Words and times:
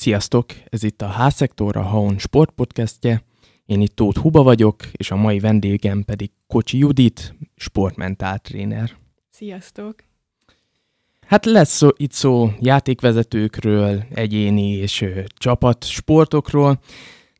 Sziasztok! 0.00 0.46
Ez 0.68 0.82
itt 0.82 1.02
a 1.02 1.12
H-szektor, 1.12 1.76
a 1.76 1.82
Haon 1.82 2.18
Sport 2.18 2.50
podcastje. 2.50 3.22
Én 3.66 3.80
itt 3.80 3.96
Tóth 3.96 4.20
Huba 4.20 4.42
vagyok, 4.42 4.86
és 4.92 5.10
a 5.10 5.16
mai 5.16 5.38
vendégem 5.38 6.04
pedig 6.04 6.30
Kocsi 6.46 6.78
Judit, 6.78 7.34
sportmentál 7.56 8.38
tréner. 8.38 8.90
Sziasztok! 9.30 9.94
Hát 11.26 11.46
lesz 11.46 11.76
szó, 11.76 11.88
itt 11.96 12.12
szó 12.12 12.50
játékvezetőkről, 12.60 14.04
egyéni 14.14 14.70
és 14.70 15.00
ö, 15.00 15.20
csapat 15.38 15.84
sportokról, 15.84 16.80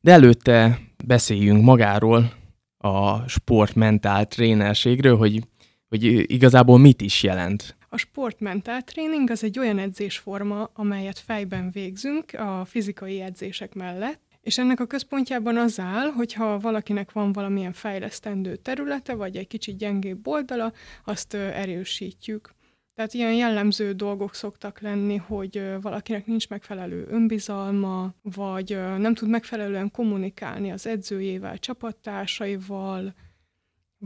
de 0.01 0.13
előtte 0.13 0.81
beszéljünk 1.05 1.65
magáról, 1.65 2.33
a 2.79 3.29
sportmentál 3.29 4.27
trénerségről, 4.27 5.17
hogy, 5.17 5.47
hogy 5.89 6.05
igazából 6.33 6.79
mit 6.79 7.01
is 7.01 7.23
jelent. 7.23 7.77
A 7.93 7.97
sportmentál 7.97 8.83
tréning 8.83 9.31
az 9.31 9.45
egy 9.45 9.59
olyan 9.59 9.79
edzésforma, 9.79 10.71
amelyet 10.75 11.19
fejben 11.19 11.71
végzünk 11.71 12.33
a 12.33 12.65
fizikai 12.65 13.21
edzések 13.21 13.75
mellett, 13.75 14.21
és 14.41 14.59
ennek 14.59 14.81
a 14.81 14.87
központjában 14.87 15.57
az 15.57 15.81
áll, 15.81 16.07
hogyha 16.11 16.59
valakinek 16.59 17.13
van 17.13 17.33
valamilyen 17.33 17.73
fejlesztendő 17.73 18.57
területe, 18.57 19.15
vagy 19.15 19.37
egy 19.37 19.47
kicsit 19.47 19.77
gyengébb 19.77 20.27
oldala, 20.27 20.73
azt 21.05 21.35
erősítjük. 21.35 22.55
Tehát 22.95 23.15
ilyen 23.15 23.35
jellemző 23.35 23.93
dolgok 23.93 24.35
szoktak 24.35 24.81
lenni, 24.81 25.17
hogy 25.17 25.63
valakinek 25.81 26.27
nincs 26.27 26.49
megfelelő 26.49 27.07
önbizalma, 27.09 28.15
vagy 28.23 28.79
nem 28.99 29.15
tud 29.15 29.29
megfelelően 29.29 29.91
kommunikálni 29.91 30.71
az 30.73 30.87
edzőjével, 30.87 31.59
csapattársaival, 31.59 33.15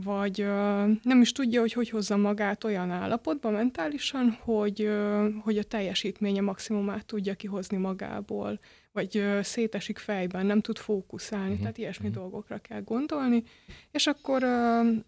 vagy 0.03 0.41
ö, 0.41 0.85
nem 1.01 1.21
is 1.21 1.31
tudja, 1.31 1.59
hogy 1.59 1.73
hogy 1.73 1.89
hozza 1.89 2.17
magát 2.17 2.63
olyan 2.63 2.91
állapotba 2.91 3.49
mentálisan, 3.49 4.37
hogy, 4.41 4.81
ö, 4.81 5.27
hogy 5.43 5.57
a 5.57 5.63
teljesítménye 5.63 6.41
maximumát 6.41 7.05
tudja 7.05 7.33
kihozni 7.33 7.77
magából, 7.77 8.59
vagy 8.91 9.17
ö, 9.17 9.39
szétesik 9.43 9.97
fejben, 9.97 10.45
nem 10.45 10.61
tud 10.61 10.77
fókuszálni, 10.77 11.45
uh-huh. 11.45 11.59
tehát 11.59 11.77
ilyesmi 11.77 12.07
uh-huh. 12.07 12.21
dolgokra 12.21 12.57
kell 12.57 12.81
gondolni. 12.81 13.43
És 13.91 14.07
akkor 14.07 14.43
ö, 14.43 14.47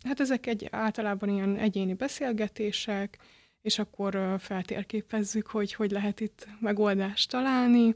hát 0.03 0.19
ezek 0.19 0.45
egy 0.45 0.67
általában 0.71 1.29
ilyen 1.29 1.57
egyéni 1.57 1.93
beszélgetések, 1.93 3.17
és 3.61 3.79
akkor 3.79 4.15
ö, 4.15 4.35
feltérképezzük, 4.39 5.47
hogy 5.47 5.73
hogy 5.73 5.91
lehet 5.91 6.19
itt 6.19 6.47
megoldást 6.59 7.29
találni. 7.29 7.95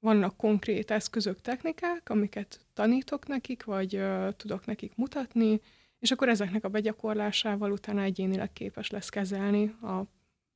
Vannak 0.00 0.36
konkrét 0.36 0.90
eszközök, 0.90 1.40
technikák, 1.40 2.10
amiket 2.10 2.60
tanítok 2.74 3.26
nekik, 3.26 3.64
vagy 3.64 3.96
ö, 3.96 4.28
tudok 4.36 4.66
nekik 4.66 4.92
mutatni, 4.96 5.60
és 5.98 6.10
akkor 6.10 6.28
ezeknek 6.28 6.64
a 6.64 6.68
begyakorlásával 6.68 7.72
utána 7.72 8.02
egyénileg 8.02 8.52
képes 8.52 8.90
lesz 8.90 9.08
kezelni 9.08 9.64
a 9.82 10.02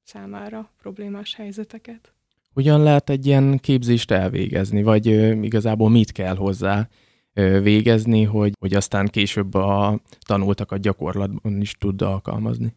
számára 0.03 0.73
problémás 0.79 1.35
helyzeteket. 1.35 2.13
Hogyan 2.53 2.83
lehet 2.83 3.11
egy 3.11 3.27
ilyen 3.27 3.59
képzést 3.59 4.11
elvégezni, 4.11 4.83
vagy 4.83 5.09
ö, 5.09 5.33
igazából 5.33 5.91
mit 5.91 6.13
kell 6.13 6.37
hozzá 6.37 6.89
ö, 7.33 7.61
végezni, 7.61 8.25
hogy, 8.25 8.53
hogy 8.61 8.75
aztán 8.75 9.07
később 9.07 9.55
a 9.55 10.01
tanultakat 10.27 10.81
gyakorlatban 10.81 11.61
is 11.61 11.73
tud 11.73 12.03
alkalmazni? 12.03 12.75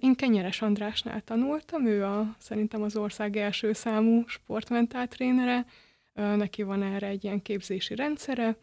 Én 0.00 0.14
Kenyeres 0.14 0.62
Andrásnál 0.62 1.20
tanultam, 1.20 1.86
ő 1.86 2.04
a, 2.04 2.36
szerintem 2.38 2.82
az 2.82 2.96
ország 2.96 3.36
első 3.36 3.72
számú 3.72 4.22
sportmentál 4.26 5.08
trénere, 5.08 5.66
neki 6.14 6.62
van 6.62 6.82
erre 6.82 7.06
egy 7.06 7.24
ilyen 7.24 7.42
képzési 7.42 7.94
rendszere, 7.94 8.56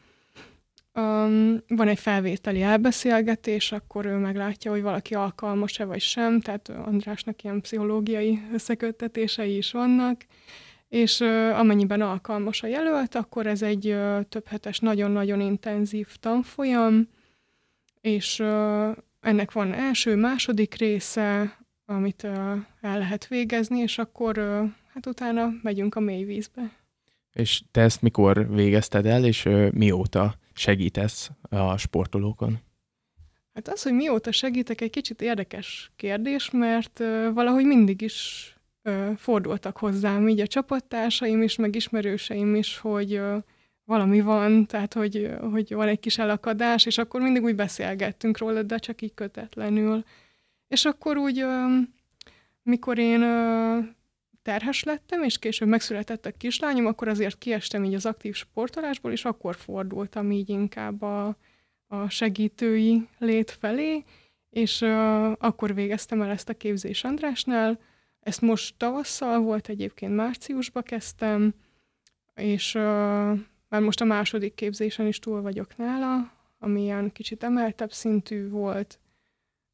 Um, 0.98 1.64
van 1.68 1.88
egy 1.88 2.00
felvételi 2.00 2.62
elbeszélgetés, 2.62 3.72
akkor 3.72 4.06
ő 4.06 4.16
meglátja, 4.16 4.72
hogy 4.72 4.82
valaki 4.82 5.16
alkalmas-e 5.16 5.86
vagy 5.86 6.02
sem, 6.02 6.40
tehát 6.42 6.70
Andrásnak 6.70 7.44
ilyen 7.44 7.62
pszichológiai 7.62 8.42
összeköttetései 8.54 9.58
is 9.58 9.72
vannak, 9.72 10.26
és 10.90 11.20
ö, 11.20 11.50
amennyiben 11.50 12.02
alkalmas 12.02 12.64
a 12.64 12.68
jelölt, 12.68 13.16
akkor 13.16 13.48
ez 13.48 13.62
egy 13.62 13.88
ö, 13.88 14.20
több 14.30 14.46
nagyon-nagyon 14.80 15.42
intenzív 15.42 16.08
tanfolyam, 16.20 17.08
és 18.02 18.40
ö, 18.40 18.90
ennek 19.22 19.52
van 19.52 19.74
első, 19.74 20.16
második 20.16 20.76
része, 20.76 21.58
amit 21.86 22.24
ö, 22.24 22.54
el 22.82 22.98
lehet 22.98 23.28
végezni, 23.28 23.80
és 23.80 23.98
akkor 23.98 24.38
ö, 24.38 24.64
hát 24.94 25.06
utána 25.06 25.50
megyünk 25.62 25.96
a 25.96 26.00
mély 26.00 26.24
vízbe. 26.24 26.72
És 27.34 27.64
te 27.72 27.82
ezt 27.82 28.02
mikor 28.02 28.54
végezted 28.54 29.06
el, 29.06 29.26
és 29.26 29.46
ö, 29.46 29.68
mióta 29.72 30.44
segítesz 30.56 31.30
a 31.50 31.78
sportolókon? 31.78 32.60
Hát 33.54 33.68
az, 33.68 33.84
hogy 33.84 33.94
mióta 33.94 34.32
segítek, 34.32 34.82
egy 34.82 34.90
kicsit 34.90 35.22
érdekes 35.22 35.92
kérdés, 35.96 36.52
mert 36.52 37.00
valahogy 37.34 37.66
mindig 37.66 38.02
is 38.02 38.50
fordultak 39.16 39.78
hozzám, 39.78 40.28
így 40.28 40.40
a 40.40 40.48
csapattársaim 40.48 41.42
is, 41.42 41.56
meg 41.56 41.76
ismerőseim 41.76 42.56
is, 42.56 42.78
hogy 42.78 43.22
valami 43.84 44.22
van, 44.22 44.66
tehát 44.66 44.94
hogy, 44.94 45.32
hogy 45.52 45.74
van 45.74 45.88
egy 45.88 46.00
kis 46.00 46.18
elakadás, 46.18 46.86
és 46.86 46.98
akkor 46.98 47.22
mindig 47.22 47.44
úgy 47.44 47.56
beszélgettünk 47.56 48.38
róla, 48.38 48.64
de 48.64 48.78
csak 48.78 49.02
így 49.02 49.14
kötetlenül. 49.14 50.04
És 50.68 50.86
akkor 50.86 51.18
úgy, 51.18 51.46
mikor 52.64 52.98
én 52.98 53.20
terhes 54.46 54.84
lettem, 54.84 55.24
és 55.24 55.38
később 55.38 55.68
megszületett 55.68 56.26
a 56.26 56.32
kislányom, 56.32 56.86
akkor 56.86 57.08
azért 57.08 57.38
kiestem 57.38 57.84
így 57.84 57.94
az 57.94 58.06
aktív 58.06 58.36
sportolásból, 58.36 59.12
és 59.12 59.26
akkor 59.26 59.56
fordultam 59.56 60.32
így 60.32 60.50
inkább 60.50 61.02
a, 61.02 61.38
a 61.88 62.10
segítői 62.10 63.08
lét 63.18 63.52
felé, 63.52 64.04
és 64.50 64.82
uh, 64.82 65.32
akkor 65.38 65.74
végeztem 65.74 66.22
el 66.22 66.30
ezt 66.30 66.50
a 66.50 66.54
képzés 66.54 67.04
Andrásnál. 67.04 67.80
Ezt 68.20 68.42
most 68.42 68.76
tavasszal 68.78 69.40
volt, 69.40 69.70
egyébként 69.70 70.16
márciusba 70.16 70.82
kezdtem, 70.82 71.54
és 72.36 72.76
uh, 72.76 72.82
már 73.70 73.82
most 73.82 74.02
a 74.02 74.06
második 74.06 74.54
képzésen 74.54 75.08
is 75.08 75.20
túl 75.20 75.42
vagyok 75.42 75.78
nála, 75.78 76.32
ami 76.60 76.82
ilyen 76.82 77.12
kicsit 77.12 77.44
emeltebb 77.44 77.92
szintű 77.92 78.50
volt, 78.50 79.00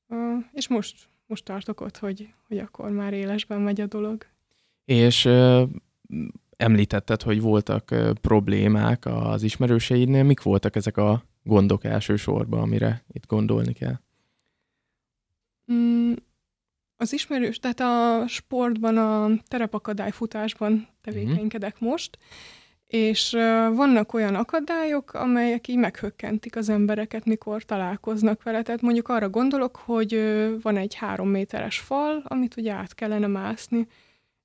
uh, 0.08 0.44
és 0.54 0.68
most, 0.68 1.08
most 1.26 1.46
tartok 1.46 1.82
ott, 1.82 1.98
hogy, 1.98 2.34
hogy 2.48 2.58
akkor 2.58 2.90
már 2.90 3.14
élesben 3.14 3.62
megy 3.62 3.82
a 3.82 3.86
dolog. 3.86 4.26
És 4.86 5.30
említetted, 6.58 7.22
hogy 7.22 7.42
voltak 7.42 7.96
problémák 8.22 9.06
az 9.06 9.44
ismerőseidnél. 9.44 10.24
Mik 10.24 10.42
voltak 10.42 10.76
ezek 10.76 10.98
a 10.98 11.24
gondok 11.44 11.84
elsősorban, 11.84 12.62
amire 12.62 13.04
itt 13.12 13.26
gondolni 13.28 13.74
kell? 13.74 14.00
Mm, 15.74 16.14
az 16.98 17.14
ismerős, 17.14 17.60
tehát 17.60 17.80
a 17.80 18.28
sportban, 18.28 18.98
a 18.98 19.30
terepakadályfutásban 19.48 20.88
tevékenykedek 21.02 21.80
most, 21.80 22.18
és 22.88 23.32
vannak 23.74 24.14
olyan 24.14 24.36
akadályok, 24.36 25.14
amelyek 25.14 25.68
így 25.68 25.78
meghökkentik 25.78 26.56
az 26.56 26.70
embereket, 26.70 27.26
mikor 27.26 27.64
találkoznak 27.64 28.44
vele. 28.44 28.62
Tehát 28.62 28.82
mondjuk 28.82 29.08
arra 29.08 29.30
gondolok, 29.30 29.76
hogy 29.76 30.20
van 30.62 30.78
egy 30.78 30.96
három 30.96 31.30
méteres 31.30 31.80
fal, 31.80 32.24
amit 32.28 32.58
ugye 32.58 32.72
át 32.72 32.94
kellene 32.94 33.28
mászni. 33.28 33.88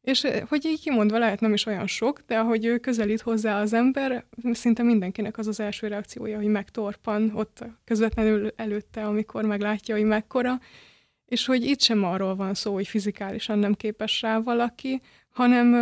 És 0.06 0.24
ö, 0.24 0.38
hogy 0.48 0.64
így 0.64 0.80
kimondva 0.80 1.18
lehet 1.18 1.40
nem 1.40 1.52
is 1.52 1.66
olyan 1.66 1.86
sok, 1.86 2.22
de 2.26 2.38
ahogy 2.38 2.64
ő 2.64 2.78
közelít 2.78 3.20
hozzá 3.20 3.60
az 3.60 3.72
ember, 3.72 4.24
szinte 4.52 4.82
mindenkinek 4.82 5.38
az 5.38 5.46
az 5.46 5.60
első 5.60 5.86
reakciója, 5.86 6.36
hogy 6.36 6.46
megtorpan 6.46 7.32
ott 7.34 7.64
közvetlenül 7.84 8.52
előtte, 8.56 9.04
amikor 9.04 9.44
meglátja, 9.44 9.94
hogy 9.94 10.04
mekkora. 10.04 10.60
És 11.24 11.46
hogy 11.46 11.64
itt 11.64 11.80
sem 11.80 12.04
arról 12.04 12.36
van 12.36 12.54
szó, 12.54 12.72
hogy 12.72 12.86
fizikálisan 12.86 13.58
nem 13.58 13.74
képes 13.74 14.22
rá 14.22 14.38
valaki, 14.38 15.00
hanem, 15.30 15.72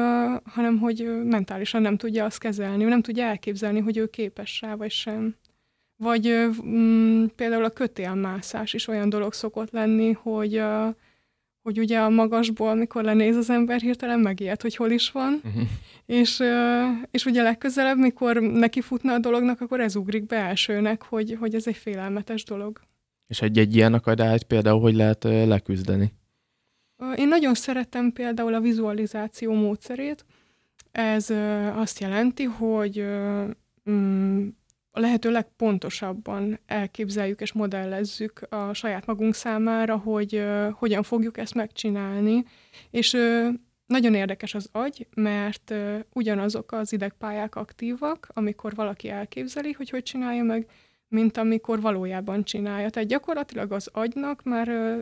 hanem 0.45 0.79
hogy 0.79 1.25
mentálisan 1.25 1.83
nem 1.83 1.97
tudja 1.97 2.25
azt 2.25 2.39
kezelni, 2.39 2.85
nem 2.85 3.03
tudja 3.03 3.25
elképzelni, 3.25 3.81
hogy 3.81 3.97
ő 3.97 4.06
képes 4.06 4.61
rá, 4.61 4.75
vagy 4.75 4.91
sem. 4.91 5.37
Vagy 5.97 6.49
mm, 6.67 7.25
például 7.37 7.65
a 7.65 7.71
kötélmászás 7.71 8.75
is 8.75 8.89
olyan 8.89 9.09
dolog 9.09 9.33
szokott 9.33 9.71
lenni, 9.71 10.12
hogy, 10.12 10.56
ö, 10.56 10.89
hogy 11.64 11.78
ugye 11.78 11.98
a 11.98 12.08
magasból, 12.08 12.69
amikor 12.69 13.04
lenéz 13.04 13.36
az 13.36 13.50
ember, 13.50 13.80
hirtelen 13.80 14.20
megijed, 14.20 14.60
hogy 14.60 14.76
hol 14.76 14.91
is 14.91 15.10
van, 15.10 15.41
Uh-huh. 15.44 15.62
és, 16.06 16.42
és 17.11 17.25
ugye 17.25 17.43
legközelebb, 17.43 17.99
mikor 17.99 18.40
neki 18.40 18.81
futna 18.81 19.12
a 19.12 19.19
dolognak, 19.19 19.61
akkor 19.61 19.81
ez 19.81 19.96
ugrik 19.96 20.26
be 20.26 20.37
elsőnek, 20.37 21.02
hogy, 21.02 21.37
hogy 21.40 21.55
ez 21.55 21.66
egy 21.66 21.76
félelmetes 21.76 22.44
dolog. 22.44 22.81
És 23.26 23.43
egy-egy 23.43 23.75
ilyen 23.76 23.94
akadályt 23.94 24.43
például 24.43 24.81
hogy 24.81 24.94
lehet 24.94 25.25
leküzdeni? 25.25 26.12
Én 27.16 27.28
nagyon 27.28 27.55
szeretem 27.55 28.12
például 28.12 28.55
a 28.55 28.60
vizualizáció 28.60 29.52
módszerét. 29.52 30.25
Ez 30.93 31.31
azt 31.75 32.00
jelenti, 32.00 32.44
hogy 32.44 33.05
mm, 33.90 34.49
a 34.96 35.00
lehető 35.00 35.31
legpontosabban 35.31 36.58
elképzeljük 36.67 37.41
és 37.41 37.52
modellezzük 37.52 38.46
a 38.49 38.73
saját 38.73 39.06
magunk 39.06 39.35
számára, 39.35 39.96
hogy 39.96 40.35
ö, 40.35 40.69
hogyan 40.73 41.02
fogjuk 41.02 41.38
ezt 41.38 41.55
megcsinálni. 41.55 42.44
És 42.91 43.12
ö, 43.12 43.49
nagyon 43.87 44.14
érdekes 44.14 44.55
az 44.55 44.69
agy, 44.73 45.06
mert 45.14 45.70
ö, 45.70 45.99
ugyanazok 46.12 46.73
az 46.73 46.93
idegpályák 46.93 47.55
aktívak, 47.55 48.29
amikor 48.32 48.75
valaki 48.75 49.08
elképzeli, 49.08 49.73
hogy 49.73 49.91
hogy 49.91 50.02
csinálja 50.02 50.43
meg, 50.43 50.67
mint 51.08 51.37
amikor 51.37 51.81
valójában 51.81 52.44
csinálja. 52.44 52.91
Tehát 52.91 53.08
gyakorlatilag 53.08 53.73
az 53.73 53.88
agynak 53.93 54.43
már 54.43 54.69
ö, 54.69 54.99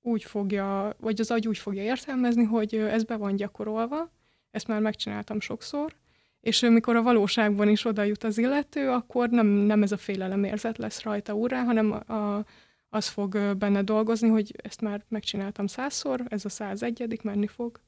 úgy 0.00 0.22
fogja, 0.24 0.96
vagy 1.00 1.20
az 1.20 1.30
agy 1.30 1.48
úgy 1.48 1.58
fogja 1.58 1.82
értelmezni, 1.82 2.44
hogy 2.44 2.74
ö, 2.74 2.86
ez 2.86 3.04
be 3.04 3.16
van 3.16 3.36
gyakorolva, 3.36 4.10
ezt 4.50 4.66
már 4.66 4.80
megcsináltam 4.80 5.40
sokszor, 5.40 5.94
és 6.42 6.60
mikor 6.60 6.96
a 6.96 7.02
valóságban 7.02 7.68
is 7.68 7.84
oda 7.84 8.02
jut 8.02 8.24
az 8.24 8.38
illető, 8.38 8.88
akkor 8.88 9.28
nem, 9.28 9.46
nem 9.46 9.82
ez 9.82 9.92
a 9.92 9.96
félelemérzet 9.96 10.78
lesz 10.78 11.02
rajta 11.02 11.34
úrá, 11.34 11.62
hanem 11.62 11.92
a, 11.92 12.44
az 12.88 13.06
fog 13.06 13.56
benne 13.58 13.82
dolgozni, 13.82 14.28
hogy 14.28 14.54
ezt 14.62 14.80
már 14.80 15.04
megcsináltam 15.08 15.66
százszor, 15.66 16.22
ez 16.28 16.44
a 16.44 16.48
száz 16.48 16.82
egyedik, 16.82 17.22
menni 17.22 17.46
fog. 17.46 17.80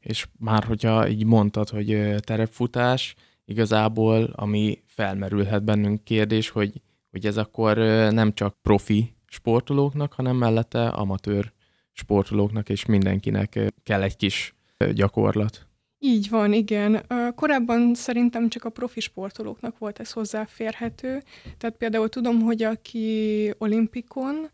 És 0.00 0.26
már 0.38 0.64
hogyha 0.64 1.08
így 1.08 1.24
mondtad, 1.24 1.68
hogy 1.68 2.14
terepfutás, 2.20 3.14
igazából 3.44 4.32
ami 4.34 4.82
felmerülhet 4.86 5.64
bennünk 5.64 6.04
kérdés, 6.04 6.48
hogy, 6.48 6.80
hogy 7.10 7.26
ez 7.26 7.36
akkor 7.36 7.76
nem 8.10 8.34
csak 8.34 8.56
profi 8.62 9.14
sportolóknak, 9.26 10.12
hanem 10.12 10.36
mellette 10.36 10.88
amatőr 10.88 11.52
sportolóknak, 11.92 12.68
és 12.68 12.84
mindenkinek 12.84 13.58
kell 13.82 14.02
egy 14.02 14.16
kis 14.16 14.54
gyakorlat. 14.92 15.66
Így 16.06 16.28
van, 16.28 16.52
igen. 16.52 17.06
Korábban 17.34 17.94
szerintem 17.94 18.48
csak 18.48 18.64
a 18.64 18.70
profi 18.70 19.00
sportolóknak 19.00 19.78
volt 19.78 19.98
ez 20.00 20.12
hozzáférhető. 20.12 21.22
Tehát 21.58 21.76
például 21.76 22.08
tudom, 22.08 22.40
hogy 22.40 22.62
aki 22.62 23.50
olimpikon, 23.58 24.50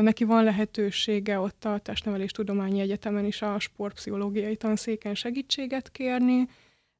neki 0.00 0.24
van 0.24 0.44
lehetősége 0.44 1.38
ott 1.38 1.64
a 1.64 1.78
Testnevelés 1.78 2.30
Tudományi 2.30 2.80
Egyetemen 2.80 3.24
is 3.24 3.42
a 3.42 3.58
sportpszichológiai 3.58 4.56
tanszéken 4.56 5.14
segítséget 5.14 5.90
kérni, 5.90 6.48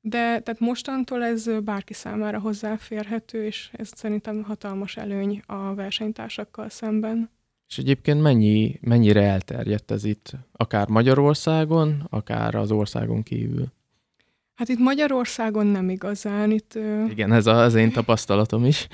de 0.01 0.19
tehát 0.19 0.61
mostantól 0.61 1.25
ez 1.25 1.63
bárki 1.65 1.93
számára 1.93 2.39
hozzáférhető, 2.39 3.45
és 3.45 3.71
ez 3.73 3.91
szerintem 3.95 4.43
hatalmas 4.43 4.97
előny 4.97 5.43
a 5.47 5.75
versenytársakkal 5.75 6.69
szemben. 6.69 7.31
És 7.69 7.79
egyébként 7.79 8.23
mennyi, 8.23 8.79
mennyire 8.81 9.23
elterjedt 9.23 9.91
ez 9.91 10.05
itt, 10.05 10.33
akár 10.53 10.89
Magyarországon, 10.89 12.07
akár 12.11 12.55
az 12.55 12.71
országon 12.71 13.23
kívül? 13.23 13.75
Hát 14.57 14.69
itt 14.69 14.79
Magyarországon 14.79 15.67
nem 15.67 15.89
igazán. 15.89 16.51
Itt, 16.51 16.75
Igen, 17.09 17.33
ez 17.33 17.47
az 17.47 17.75
én 17.75 17.93
tapasztalatom 17.93 18.65
is. 18.65 18.89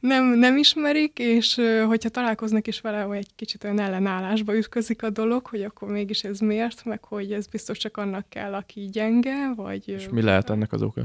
nem, 0.00 0.24
nem 0.24 0.56
ismerik, 0.56 1.18
és 1.18 1.60
hogyha 1.86 2.08
találkoznak 2.08 2.66
is 2.66 2.80
vele, 2.80 3.02
hogy 3.02 3.16
egy 3.16 3.34
kicsit 3.34 3.64
olyan 3.64 3.80
ellenállásba 3.80 4.56
ütközik 4.56 5.02
a 5.02 5.10
dolog, 5.10 5.46
hogy 5.46 5.62
akkor 5.62 5.88
mégis 5.88 6.24
ez 6.24 6.38
miért, 6.38 6.84
meg 6.84 7.04
hogy 7.04 7.32
ez 7.32 7.46
biztos 7.46 7.78
csak 7.78 7.96
annak 7.96 8.28
kell, 8.28 8.54
aki 8.54 8.88
gyenge, 8.88 9.52
vagy... 9.54 9.88
És 9.88 10.08
mi 10.08 10.22
lehet 10.22 10.50
ennek 10.50 10.72
az 10.72 10.82
oka? 10.82 11.00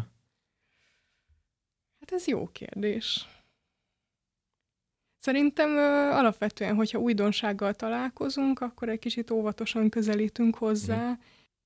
Hát 1.99 2.11
ez 2.11 2.27
jó 2.27 2.49
kérdés. 2.51 3.27
Szerintem 5.19 5.69
ö, 5.69 6.11
alapvetően, 6.11 6.75
hogyha 6.75 6.99
újdonsággal 6.99 7.73
találkozunk, 7.73 8.59
akkor 8.59 8.89
egy 8.89 8.99
kicsit 8.99 9.31
óvatosan 9.31 9.89
közelítünk 9.89 10.55
hozzá, 10.55 11.09
mm. 11.09 11.13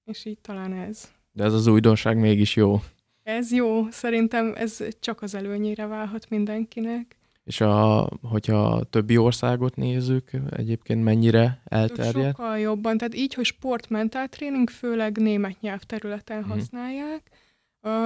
és 0.05 0.25
így 0.25 0.39
talán 0.39 0.73
ez. 0.73 1.11
De 1.31 1.43
ez 1.43 1.53
az 1.53 1.67
újdonság 1.67 2.17
mégis 2.17 2.55
jó. 2.55 2.81
Ez 3.23 3.51
jó, 3.51 3.89
szerintem 3.89 4.53
ez 4.55 4.77
csak 4.99 5.21
az 5.21 5.35
előnyére 5.35 5.85
válhat 5.85 6.29
mindenkinek. 6.29 7.15
És 7.43 7.61
a, 7.61 8.09
hogyha 8.21 8.65
a 8.65 8.83
többi 8.83 9.17
országot 9.17 9.75
nézzük, 9.75 10.31
egyébként 10.49 11.03
mennyire 11.03 11.61
elterjedt? 11.65 12.35
Sokkal 12.35 12.59
jobban, 12.59 12.97
tehát 12.97 13.15
így, 13.15 13.33
hogy 13.33 13.45
sportmentál 13.45 14.27
tréning, 14.27 14.69
főleg 14.69 15.17
német 15.17 15.61
nyelvterületen 15.61 16.43
mm. 16.43 16.49
használják. 16.49 17.29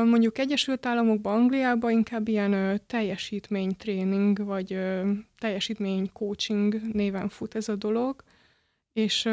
Mondjuk 0.05 0.37
Egyesült 0.37 0.85
Államokban, 0.85 1.35
Angliában 1.35 1.91
inkább 1.91 2.27
ilyen 2.27 2.81
teljesítménytréning, 2.87 4.45
vagy 4.45 4.79
teljesítmény 5.37 6.09
coaching 6.13 6.81
néven 6.93 7.29
fut 7.29 7.55
ez 7.55 7.69
a 7.69 7.75
dolog, 7.75 8.23
és 8.93 9.29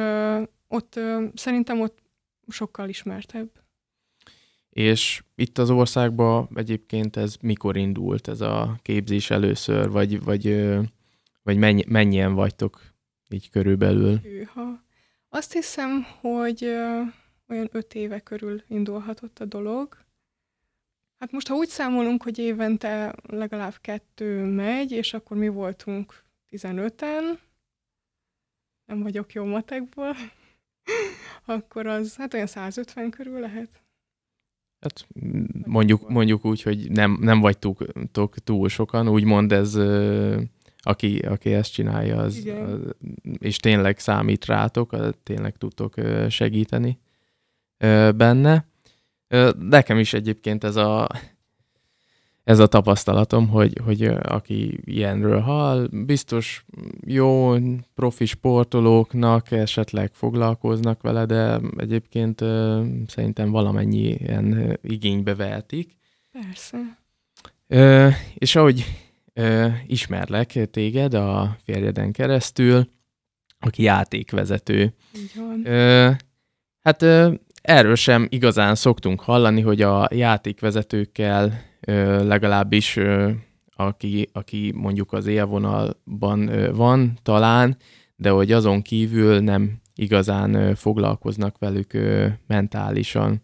ott 0.68 1.00
szerintem 1.34 1.80
ott 1.80 1.98
sokkal 2.48 2.88
ismertebb. 2.88 3.50
És 4.72 5.22
itt 5.34 5.58
az 5.58 5.70
országban 5.70 6.48
egyébként 6.54 7.16
ez 7.16 7.36
mikor 7.40 7.76
indult 7.76 8.28
ez 8.28 8.40
a 8.40 8.78
képzés 8.82 9.30
először, 9.30 9.90
vagy, 9.90 10.22
vagy, 10.22 10.74
vagy 11.42 11.56
mennyi, 11.56 11.84
mennyien 11.88 12.34
vagytok 12.34 12.80
így 13.28 13.50
körülbelül? 13.50 14.18
Hűha. 14.18 14.82
Azt 15.28 15.52
hiszem, 15.52 16.02
hogy 16.20 16.64
olyan 17.48 17.68
öt 17.72 17.94
éve 17.94 18.20
körül 18.20 18.62
indulhatott 18.68 19.38
a 19.38 19.44
dolog. 19.44 19.96
Hát 21.18 21.32
most, 21.32 21.48
ha 21.48 21.54
úgy 21.54 21.68
számolunk, 21.68 22.22
hogy 22.22 22.38
évente 22.38 23.14
legalább 23.22 23.74
kettő 23.80 24.44
megy, 24.44 24.90
és 24.90 25.14
akkor 25.14 25.36
mi 25.36 25.48
voltunk 25.48 26.24
15-en, 26.50 27.38
nem 28.84 29.02
vagyok 29.02 29.32
jó 29.32 29.44
matekból, 29.44 30.16
akkor 31.44 31.86
az 31.86 32.16
hát 32.16 32.34
olyan 32.34 32.46
150 32.46 33.10
körül 33.10 33.40
lehet. 33.40 33.81
Hát 34.82 35.06
mondjuk, 35.66 36.08
mondjuk 36.08 36.44
úgy, 36.44 36.62
hogy 36.62 36.90
nem, 36.90 37.18
nem 37.20 37.40
vagytok 37.40 37.84
túl 38.44 38.68
sokan, 38.68 39.08
úgymond 39.08 39.52
ez, 39.52 39.78
aki, 40.78 41.18
aki 41.18 41.52
ezt 41.52 41.72
csinálja, 41.72 42.16
az, 42.16 42.48
az, 42.66 42.78
és 43.38 43.56
tényleg 43.56 43.98
számít 43.98 44.44
rátok, 44.44 44.96
tényleg 45.22 45.56
tudtok 45.56 45.94
segíteni 46.28 46.98
benne. 48.16 48.66
Nekem 49.58 49.98
is 49.98 50.12
egyébként 50.12 50.64
ez 50.64 50.76
a, 50.76 51.08
ez 52.44 52.58
a 52.58 52.66
tapasztalatom, 52.66 53.48
hogy, 53.48 53.80
hogy 53.84 54.02
aki 54.04 54.80
ilyenről 54.84 55.40
hall, 55.40 55.88
biztos 55.90 56.64
jó 57.06 57.54
profi 57.94 58.24
sportolóknak 58.24 59.50
esetleg 59.50 60.10
foglalkoznak 60.14 61.02
vele, 61.02 61.26
de 61.26 61.60
egyébként 61.76 62.40
szerintem 63.06 63.50
valamennyi 63.50 64.08
ilyen 64.08 64.78
igénybe 64.82 65.34
vehetik. 65.34 65.96
Persze. 66.32 66.78
Ö, 67.66 68.08
és 68.34 68.56
ahogy 68.56 68.84
ö, 69.32 69.66
ismerlek 69.86 70.70
téged 70.70 71.14
a 71.14 71.56
férjeden 71.64 72.12
keresztül, 72.12 72.88
aki 73.58 73.82
játékvezető. 73.82 74.94
Így 75.16 75.32
van. 75.36 75.66
Ö, 75.66 76.10
hát 76.80 77.02
ö, 77.02 77.32
erről 77.62 77.94
sem 77.94 78.26
igazán 78.30 78.74
szoktunk 78.74 79.20
hallani, 79.20 79.60
hogy 79.60 79.82
a 79.82 80.08
játékvezetőkkel 80.10 81.70
legalábbis 82.24 82.98
aki, 83.76 84.28
aki 84.32 84.72
mondjuk 84.74 85.12
az 85.12 85.26
élvonalban 85.26 86.50
van 86.74 87.18
talán, 87.22 87.76
de 88.16 88.30
hogy 88.30 88.52
azon 88.52 88.82
kívül 88.82 89.40
nem 89.40 89.80
igazán 89.94 90.74
foglalkoznak 90.74 91.58
velük 91.58 91.92
mentálisan. 92.46 93.42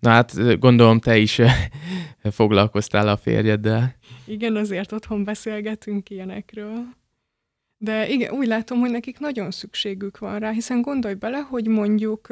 Na 0.00 0.10
hát 0.10 0.58
gondolom 0.58 0.98
te 0.98 1.16
is 1.16 1.40
foglalkoztál 2.22 3.08
a 3.08 3.16
férjeddel. 3.16 3.94
Igen, 4.24 4.56
azért 4.56 4.92
otthon 4.92 5.24
beszélgetünk 5.24 6.10
ilyenekről. 6.10 6.84
De 7.78 8.08
igen, 8.08 8.32
úgy 8.32 8.46
látom, 8.46 8.80
hogy 8.80 8.90
nekik 8.90 9.18
nagyon 9.18 9.50
szükségük 9.50 10.18
van 10.18 10.38
rá, 10.38 10.50
hiszen 10.50 10.82
gondolj 10.82 11.14
bele, 11.14 11.38
hogy 11.38 11.66
mondjuk 11.66 12.28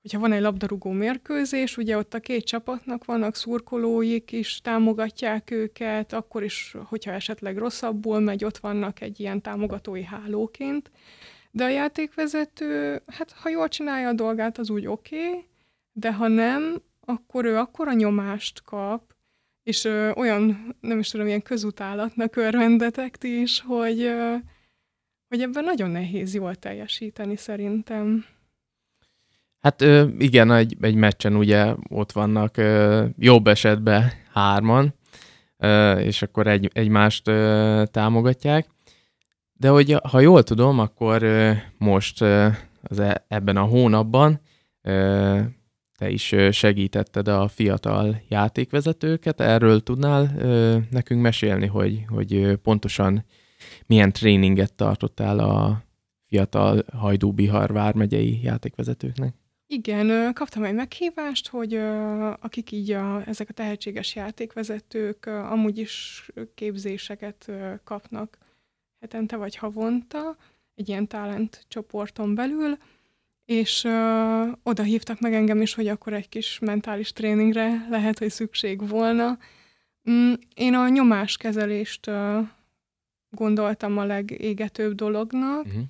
hogyha 0.00 0.18
van 0.18 0.32
egy 0.32 0.40
labdarúgó 0.40 0.90
mérkőzés, 0.90 1.76
ugye 1.76 1.96
ott 1.96 2.14
a 2.14 2.20
két 2.20 2.44
csapatnak 2.44 3.04
vannak 3.04 3.36
szurkolóik 3.36 4.32
is, 4.32 4.60
támogatják 4.60 5.50
őket, 5.50 6.12
akkor 6.12 6.42
is, 6.42 6.76
hogyha 6.84 7.12
esetleg 7.12 7.56
rosszabbul 7.56 8.20
megy, 8.20 8.44
ott 8.44 8.58
vannak 8.58 9.00
egy 9.00 9.20
ilyen 9.20 9.42
támogatói 9.42 10.02
hálóként. 10.02 10.90
De 11.50 11.64
a 11.64 11.68
játékvezető, 11.68 13.02
hát 13.06 13.32
ha 13.32 13.48
jól 13.48 13.68
csinálja 13.68 14.08
a 14.08 14.12
dolgát, 14.12 14.58
az 14.58 14.70
úgy 14.70 14.86
oké, 14.86 15.28
okay, 15.28 15.44
de 15.92 16.12
ha 16.12 16.28
nem, 16.28 16.82
akkor 17.00 17.44
ő 17.44 17.56
akkora 17.56 17.92
nyomást 17.92 18.62
kap, 18.62 19.14
és 19.62 19.84
ö, 19.84 20.10
olyan, 20.10 20.74
nem 20.80 20.98
is 20.98 21.08
tudom, 21.08 21.26
ilyen 21.26 21.42
közutálatnak 21.42 22.36
örvendetek 22.36 23.16
ti 23.16 23.40
is, 23.40 23.60
hogy, 23.60 24.02
ö, 24.02 24.34
hogy 25.28 25.42
ebben 25.42 25.64
nagyon 25.64 25.90
nehéz 25.90 26.34
jól 26.34 26.54
teljesíteni 26.54 27.36
szerintem. 27.36 28.24
Hát 29.60 29.80
igen, 30.18 30.52
egy, 30.52 30.76
egy 30.80 30.94
meccsen 30.94 31.36
ugye 31.36 31.74
ott 31.88 32.12
vannak 32.12 32.56
jobb 33.18 33.46
esetben 33.46 34.12
hárman, 34.32 34.94
és 35.98 36.22
akkor 36.22 36.46
egy, 36.46 36.70
egymást 36.72 37.24
támogatják. 37.90 38.68
De 39.52 39.68
hogy 39.68 39.96
ha 40.02 40.20
jól 40.20 40.42
tudom, 40.42 40.78
akkor 40.78 41.24
most 41.78 42.20
az 42.82 42.98
e, 42.98 43.24
ebben 43.28 43.56
a 43.56 43.62
hónapban 43.62 44.40
te 45.98 46.08
is 46.08 46.34
segítetted 46.50 47.28
a 47.28 47.48
fiatal 47.48 48.22
játékvezetőket. 48.28 49.40
Erről 49.40 49.82
tudnál 49.82 50.22
nekünk 50.90 51.22
mesélni, 51.22 51.66
hogy, 51.66 52.04
hogy 52.08 52.56
pontosan 52.62 53.24
milyen 53.86 54.12
tréninget 54.12 54.74
tartottál 54.74 55.38
a 55.38 55.82
fiatal 56.26 56.84
Hajdú-Bihar 56.92 57.72
vármegyei 57.72 58.40
játékvezetőknek? 58.42 59.34
Igen, 59.72 60.32
kaptam 60.32 60.64
egy 60.64 60.74
meghívást, 60.74 61.48
hogy 61.48 61.74
akik 62.40 62.70
így 62.72 62.90
a, 62.90 63.22
ezek 63.26 63.48
a 63.48 63.52
tehetséges 63.52 64.14
játékvezetők 64.14 65.26
amúgy 65.26 65.78
is 65.78 66.26
képzéseket 66.54 67.50
kapnak 67.84 68.38
hetente 69.00 69.36
vagy 69.36 69.56
havonta, 69.56 70.36
egy 70.74 70.88
ilyen 70.88 71.06
talent 71.06 71.64
csoporton 71.68 72.34
belül, 72.34 72.78
és 73.44 73.84
ö, 73.84 74.46
oda 74.62 74.82
hívtak 74.82 75.20
meg 75.20 75.34
engem 75.34 75.62
is, 75.62 75.74
hogy 75.74 75.88
akkor 75.88 76.12
egy 76.12 76.28
kis 76.28 76.58
mentális 76.58 77.12
tréningre 77.12 77.86
lehet, 77.90 78.18
hogy 78.18 78.30
szükség 78.30 78.88
volna. 78.88 79.38
Mm, 80.10 80.32
én 80.54 80.74
a 80.74 80.88
nyomáskezelést 80.88 82.10
gondoltam 83.30 83.98
a 83.98 84.04
legégetőbb 84.04 84.94
dolognak. 84.94 85.64
Uh-huh. 85.64 85.82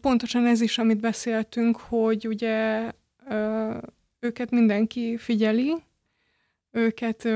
Pontosan 0.00 0.46
ez 0.46 0.60
is, 0.60 0.78
amit 0.78 1.00
beszéltünk, 1.00 1.76
hogy 1.76 2.26
ugye 2.26 2.90
őket 4.20 4.50
mindenki 4.50 5.16
figyeli, 5.16 5.74
őket 6.70 7.28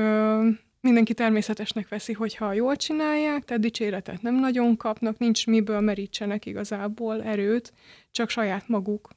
mindenki 0.81 1.13
természetesnek 1.13 1.87
veszi, 1.87 2.13
hogyha 2.13 2.53
jól 2.53 2.75
csinálják, 2.75 3.45
tehát 3.45 3.61
dicséretet 3.61 4.21
nem 4.21 4.35
nagyon 4.35 4.77
kapnak, 4.77 5.17
nincs 5.17 5.47
miből 5.47 5.79
merítsenek 5.79 6.45
igazából 6.45 7.23
erőt, 7.23 7.73
csak 8.11 8.29
saját 8.29 8.67
maguk. 8.67 9.09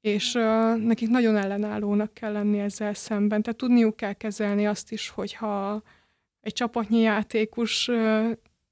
És 0.00 0.32
nekik 0.76 1.08
nagyon 1.08 1.36
ellenállónak 1.36 2.14
kell 2.14 2.32
lenni 2.32 2.58
ezzel 2.58 2.94
szemben. 2.94 3.42
Tehát 3.42 3.58
tudniuk 3.58 3.96
kell 3.96 4.12
kezelni 4.12 4.66
azt 4.66 4.92
is, 4.92 5.08
hogyha 5.08 5.82
egy 6.40 6.52
csapatnyi 6.52 7.00
játékos 7.00 7.90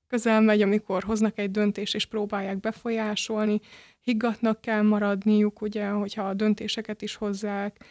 közel 0.09 0.41
megy, 0.41 0.63
amikor 0.63 1.03
hoznak 1.03 1.39
egy 1.39 1.51
döntést 1.51 1.95
és 1.95 2.07
próbálják 2.07 2.61
befolyásolni, 2.61 3.61
higgatnak 4.01 4.61
kell 4.61 4.83
maradniuk, 4.83 5.63
ugye, 5.63 5.89
hogyha 5.89 6.23
a 6.23 6.35
döntéseket 6.35 7.03
is 7.03 7.15
hozzák, 7.15 7.85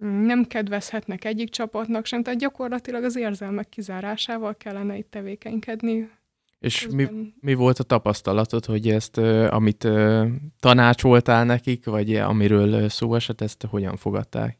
nem 0.00 0.44
kedvezhetnek 0.44 1.24
egyik 1.24 1.50
csapatnak 1.50 2.06
sem, 2.06 2.22
tehát 2.22 2.38
gyakorlatilag 2.38 3.04
az 3.04 3.16
érzelmek 3.16 3.68
kizárásával 3.68 4.56
kellene 4.56 4.96
itt 4.96 5.10
tevékenykedni. 5.10 6.10
És 6.58 6.88
mi, 6.88 7.06
mi 7.40 7.54
volt 7.54 7.78
a 7.78 7.82
tapasztalatod, 7.82 8.64
hogy 8.64 8.88
ezt, 8.88 9.18
amit 9.48 9.88
tanácsoltál 10.60 11.44
nekik, 11.44 11.84
vagy 11.84 12.14
amiről 12.14 12.88
szó 12.88 13.14
esett, 13.14 13.40
ezt 13.40 13.66
hogyan 13.70 13.96
fogadták? 13.96 14.59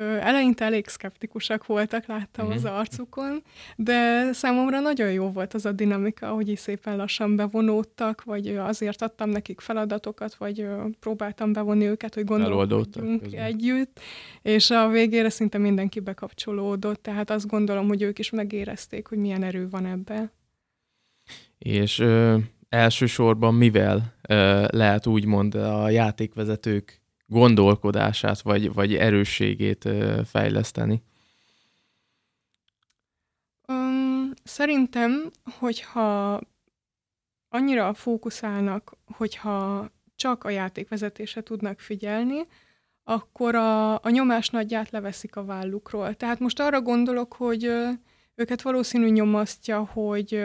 Eleinte 0.00 0.64
elég 0.64 0.88
szkeptikusak 0.88 1.66
voltak, 1.66 2.06
láttam 2.06 2.46
mm-hmm. 2.46 2.54
az 2.54 2.64
arcukon, 2.64 3.42
de 3.76 4.32
számomra 4.32 4.80
nagyon 4.80 5.12
jó 5.12 5.30
volt 5.30 5.54
az 5.54 5.66
a 5.66 5.72
dinamika, 5.72 6.28
hogy 6.28 6.48
is 6.48 6.58
szépen 6.58 6.96
lassan 6.96 7.36
bevonódtak, 7.36 8.24
vagy 8.24 8.56
azért 8.56 9.02
adtam 9.02 9.30
nekik 9.30 9.60
feladatokat, 9.60 10.34
vagy 10.34 10.66
próbáltam 11.00 11.52
bevonni 11.52 11.84
őket, 11.84 12.14
hogy 12.14 12.24
gondolkodjunk 12.24 13.32
együtt, 13.32 14.00
és 14.42 14.70
a 14.70 14.88
végére 14.88 15.30
szinte 15.30 15.58
mindenki 15.58 16.00
bekapcsolódott, 16.00 17.02
tehát 17.02 17.30
azt 17.30 17.46
gondolom, 17.46 17.88
hogy 17.88 18.02
ők 18.02 18.18
is 18.18 18.30
megérezték, 18.30 19.06
hogy 19.06 19.18
milyen 19.18 19.42
erő 19.42 19.68
van 19.68 19.86
ebbe. 19.86 20.32
És 21.58 21.98
ö, 21.98 22.36
elsősorban 22.68 23.54
mivel 23.54 24.14
ö, 24.28 24.66
lehet 24.70 25.06
úgymond 25.06 25.54
a 25.54 25.88
játékvezetők 25.88 26.99
gondolkodását 27.30 28.40
vagy, 28.40 28.72
vagy 28.72 28.94
erősségét 28.94 29.88
fejleszteni? 30.24 31.02
Um, 33.68 34.32
szerintem, 34.42 35.30
hogyha 35.58 36.40
annyira 37.48 37.94
fókuszálnak, 37.94 38.96
hogyha 39.16 39.88
csak 40.16 40.44
a 40.44 40.50
játékvezetése 40.50 41.42
tudnak 41.42 41.80
figyelni, 41.80 42.46
akkor 43.04 43.54
a, 43.54 43.92
a 43.94 44.10
nyomás 44.10 44.48
nagyját 44.48 44.90
leveszik 44.90 45.36
a 45.36 45.44
vállukról. 45.44 46.14
Tehát 46.14 46.38
most 46.38 46.60
arra 46.60 46.80
gondolok, 46.80 47.32
hogy 47.32 47.72
őket 48.34 48.62
valószínű 48.62 49.08
nyomasztja, 49.08 49.84
hogy 49.84 50.42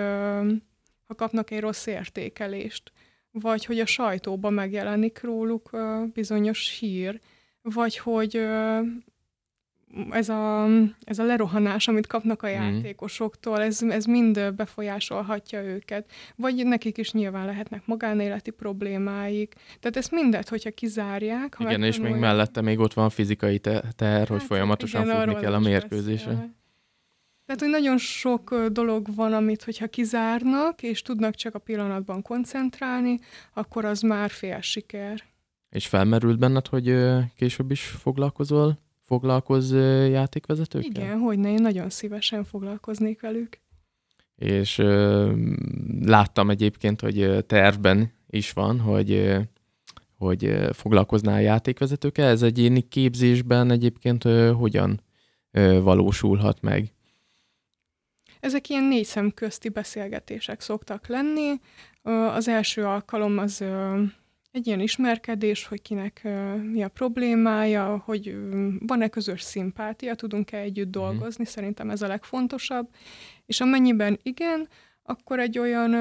ha 1.07 1.15
kapnak 1.15 1.51
egy 1.51 1.59
rossz 1.59 1.85
értékelést, 1.85 2.91
vagy 3.41 3.65
hogy 3.65 3.79
a 3.79 3.85
sajtóban 3.85 4.53
megjelenik 4.53 5.21
róluk 5.23 5.69
uh, 5.71 6.05
bizonyos 6.13 6.77
hír, 6.79 7.19
vagy 7.61 7.97
hogy 7.97 8.37
uh, 8.37 8.87
ez 10.09 10.29
a, 10.29 10.67
ez 11.03 11.19
a 11.19 11.23
lerohanás, 11.23 11.87
amit 11.87 12.07
kapnak 12.07 12.43
a 12.43 12.47
mhm. 12.47 12.55
játékosoktól, 12.55 13.61
ez, 13.61 13.81
ez 13.81 14.05
mind 14.05 14.53
befolyásolhatja 14.55 15.63
őket. 15.63 16.11
Vagy 16.35 16.65
nekik 16.65 16.97
is 16.97 17.11
nyilván 17.11 17.45
lehetnek 17.45 17.81
magánéleti 17.85 18.51
problémáik. 18.51 19.53
Tehát 19.79 19.97
ezt 19.97 20.11
mindet, 20.11 20.49
hogyha 20.49 20.71
kizárják. 20.71 21.55
Ha 21.55 21.69
igen, 21.69 21.83
és 21.83 21.99
még 21.99 22.15
mellette 22.15 22.61
még 22.61 22.79
ott 22.79 22.93
van 22.93 23.09
fizikai 23.09 23.59
teher, 23.59 23.87
hát, 23.99 24.27
hogy 24.27 24.43
folyamatosan 24.43 25.03
igen, 25.03 25.17
futni 25.17 25.41
kell 25.41 25.53
a 25.53 25.59
mérkőzésre. 25.59 26.31
Beszél. 26.31 26.63
Tehát, 27.45 27.61
hogy 27.61 27.69
nagyon 27.69 27.97
sok 27.97 28.67
dolog 28.67 29.15
van, 29.15 29.33
amit, 29.33 29.63
hogyha 29.63 29.87
kizárnak, 29.87 30.83
és 30.83 31.01
tudnak 31.01 31.35
csak 31.35 31.55
a 31.55 31.59
pillanatban 31.59 32.21
koncentrálni, 32.21 33.19
akkor 33.53 33.85
az 33.85 34.01
már 34.01 34.29
fél 34.29 34.61
siker. 34.61 35.23
És 35.69 35.87
felmerült 35.87 36.39
benned, 36.39 36.67
hogy 36.67 36.97
később 37.35 37.71
is 37.71 37.81
foglalkozol, 37.81 38.79
foglalkoz 39.01 39.71
játékvezetőkkel? 40.09 41.03
Igen, 41.03 41.19
hogy 41.19 41.39
ne, 41.39 41.51
én 41.51 41.61
nagyon 41.61 41.89
szívesen 41.89 42.43
foglalkoznék 42.43 43.21
velük. 43.21 43.59
És 44.35 44.77
láttam 46.01 46.49
egyébként, 46.49 47.01
hogy 47.01 47.45
tervben 47.45 48.11
is 48.27 48.51
van, 48.51 48.79
hogy 48.79 49.37
hogy 50.17 50.55
foglalkoznál 50.71 51.41
játékvezetőkkel. 51.41 52.27
Ez 52.27 52.41
egyéni 52.41 52.81
képzésben 52.81 53.71
egyébként 53.71 54.23
hogyan 54.57 55.01
valósulhat 55.81 56.61
meg? 56.61 56.93
Ezek 58.45 58.69
ilyen 58.69 58.83
négy 58.83 59.05
szem 59.05 59.31
közti 59.31 59.69
beszélgetések 59.69 60.61
szoktak 60.61 61.07
lenni. 61.07 61.59
Az 62.33 62.47
első 62.47 62.85
alkalom 62.85 63.37
az 63.37 63.63
egy 64.51 64.67
ilyen 64.67 64.79
ismerkedés, 64.79 65.65
hogy 65.65 65.81
kinek 65.81 66.27
mi 66.71 66.83
a 66.83 66.87
problémája, 66.87 68.01
hogy 68.05 68.37
van-e 68.79 69.07
közös 69.07 69.41
szimpátia, 69.41 70.15
tudunk-e 70.15 70.57
együtt 70.57 70.95
mhm. 70.95 71.03
dolgozni, 71.03 71.45
szerintem 71.45 71.89
ez 71.89 72.01
a 72.01 72.07
legfontosabb. 72.07 72.89
És 73.45 73.61
amennyiben 73.61 74.19
igen, 74.23 74.67
akkor 75.03 75.39
egy 75.39 75.59
olyan 75.59 75.91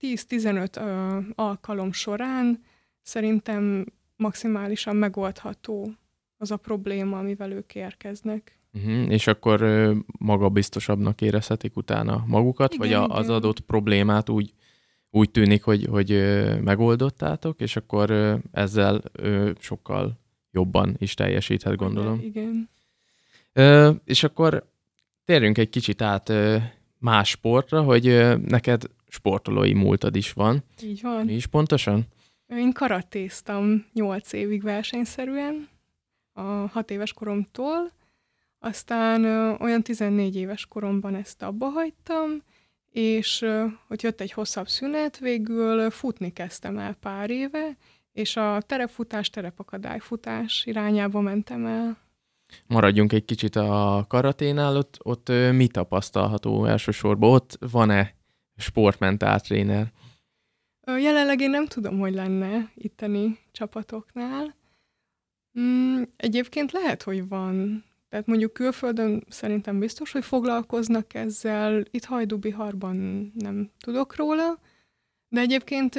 10-15 0.00 1.34
alkalom 1.34 1.92
során 1.92 2.62
szerintem 3.02 3.86
maximálisan 4.16 4.96
megoldható 4.96 5.92
az 6.36 6.50
a 6.50 6.56
probléma, 6.56 7.18
amivel 7.18 7.52
ők 7.52 7.74
érkeznek. 7.74 8.57
Uh-huh. 8.84 9.12
És 9.12 9.26
akkor 9.26 9.60
magabiztosabbnak 10.18 11.20
érezhetik 11.20 11.76
utána 11.76 12.24
magukat, 12.26 12.74
igen, 12.74 12.88
vagy 12.88 13.10
a, 13.10 13.16
az 13.16 13.28
adott 13.28 13.60
problémát 13.60 14.28
úgy, 14.28 14.52
úgy 15.10 15.30
tűnik, 15.30 15.62
hogy, 15.62 15.86
hogy 15.90 16.10
megoldottátok, 16.62 17.60
és 17.60 17.76
akkor 17.76 18.38
ezzel 18.52 19.02
sokkal 19.58 20.18
jobban 20.50 20.96
is 20.98 21.14
teljesíthet, 21.14 21.76
gondolom. 21.76 22.20
Igen. 22.22 22.68
igen. 23.54 24.00
És 24.04 24.22
akkor 24.22 24.66
térjünk 25.24 25.58
egy 25.58 25.70
kicsit 25.70 26.02
át 26.02 26.32
más 26.98 27.28
sportra, 27.28 27.82
hogy 27.82 28.04
neked 28.46 28.82
sportolói 29.08 29.74
múltad 29.74 30.16
is 30.16 30.32
van. 30.32 30.62
Így 30.82 31.00
van. 31.02 31.24
Mi 31.24 31.32
is 31.32 31.46
pontosan? 31.46 32.06
Én 32.48 32.72
karatéztam 32.72 33.86
8 33.92 34.32
évig 34.32 34.62
versenyszerűen, 34.62 35.68
a 36.32 36.42
6 36.42 36.90
éves 36.90 37.12
koromtól, 37.12 37.90
aztán 38.58 39.24
ö, 39.24 39.54
olyan 39.58 39.82
14 39.82 40.36
éves 40.36 40.66
koromban 40.66 41.14
ezt 41.14 41.42
abba 41.42 41.68
hagytam, 41.68 42.42
és 42.90 43.42
ö, 43.42 43.64
hogy 43.86 44.02
jött 44.02 44.20
egy 44.20 44.32
hosszabb 44.32 44.68
szünet, 44.68 45.18
végül 45.18 45.90
futni 45.90 46.32
kezdtem 46.32 46.78
el 46.78 46.94
pár 46.94 47.30
éve, 47.30 47.76
és 48.12 48.36
a 48.36 48.60
terepfutás, 48.66 49.30
terepakadályfutás 49.30 50.66
irányába 50.66 51.20
mentem 51.20 51.66
el. 51.66 51.98
Maradjunk 52.66 53.12
egy 53.12 53.24
kicsit 53.24 53.56
a 53.56 54.04
karaténál, 54.08 54.76
ott, 54.76 54.98
ott 55.02 55.28
mi 55.52 55.66
tapasztalható 55.66 56.64
elsősorban? 56.64 57.30
Ott 57.30 57.58
van-e 57.70 58.14
sportmentáltréner? 58.56 59.92
Jelenleg 60.86 61.40
én 61.40 61.50
nem 61.50 61.66
tudom, 61.66 61.98
hogy 61.98 62.14
lenne 62.14 62.70
itteni 62.74 63.38
csapatoknál. 63.52 64.54
Mm, 65.60 66.02
egyébként 66.16 66.72
lehet, 66.72 67.02
hogy 67.02 67.28
van 67.28 67.84
tehát 68.08 68.26
mondjuk 68.26 68.52
külföldön 68.52 69.24
szerintem 69.28 69.78
biztos, 69.78 70.12
hogy 70.12 70.24
foglalkoznak 70.24 71.14
ezzel, 71.14 71.84
itt 71.90 72.04
Hajdúbiharban 72.04 73.30
nem 73.34 73.70
tudok 73.80 74.16
róla, 74.16 74.60
de 75.28 75.40
egyébként 75.40 75.98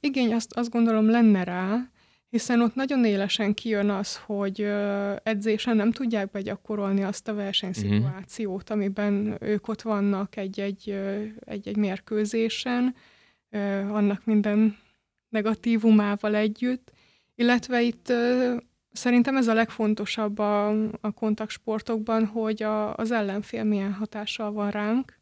igény 0.00 0.34
azt, 0.34 0.52
azt 0.52 0.70
gondolom 0.70 1.10
lenne 1.10 1.44
rá, 1.44 1.88
hiszen 2.30 2.60
ott 2.60 2.74
nagyon 2.74 3.04
élesen 3.04 3.54
kijön 3.54 3.90
az, 3.90 4.16
hogy 4.16 4.60
edzésen 5.22 5.76
nem 5.76 5.92
tudják 5.92 6.30
begyakorolni 6.30 7.02
azt 7.02 7.28
a 7.28 7.34
versenyszituációt, 7.34 8.68
mhm. 8.68 8.78
amiben 8.78 9.36
ők 9.40 9.68
ott 9.68 9.82
vannak 9.82 10.36
egy-egy, 10.36 10.98
egy-egy 11.40 11.76
mérkőzésen, 11.76 12.94
annak 13.90 14.24
minden 14.24 14.76
negatívumával 15.28 16.34
együtt, 16.34 16.92
illetve 17.34 17.82
itt 17.82 18.12
Szerintem 18.94 19.36
ez 19.36 19.48
a 19.48 19.54
legfontosabb 19.54 20.38
a, 20.38 20.68
a 21.00 21.10
kontaktsportokban, 21.14 22.26
hogy 22.26 22.62
a, 22.62 22.94
az 22.94 23.10
ellenfél 23.10 23.64
milyen 23.64 23.92
hatással 23.92 24.52
van 24.52 24.70
ránk, 24.70 25.18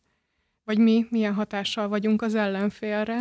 vagy 0.65 0.79
mi 0.79 1.07
milyen 1.11 1.35
hatással 1.35 1.89
vagyunk 1.89 2.23
az 2.23 2.35
ellenfélre. 2.35 3.15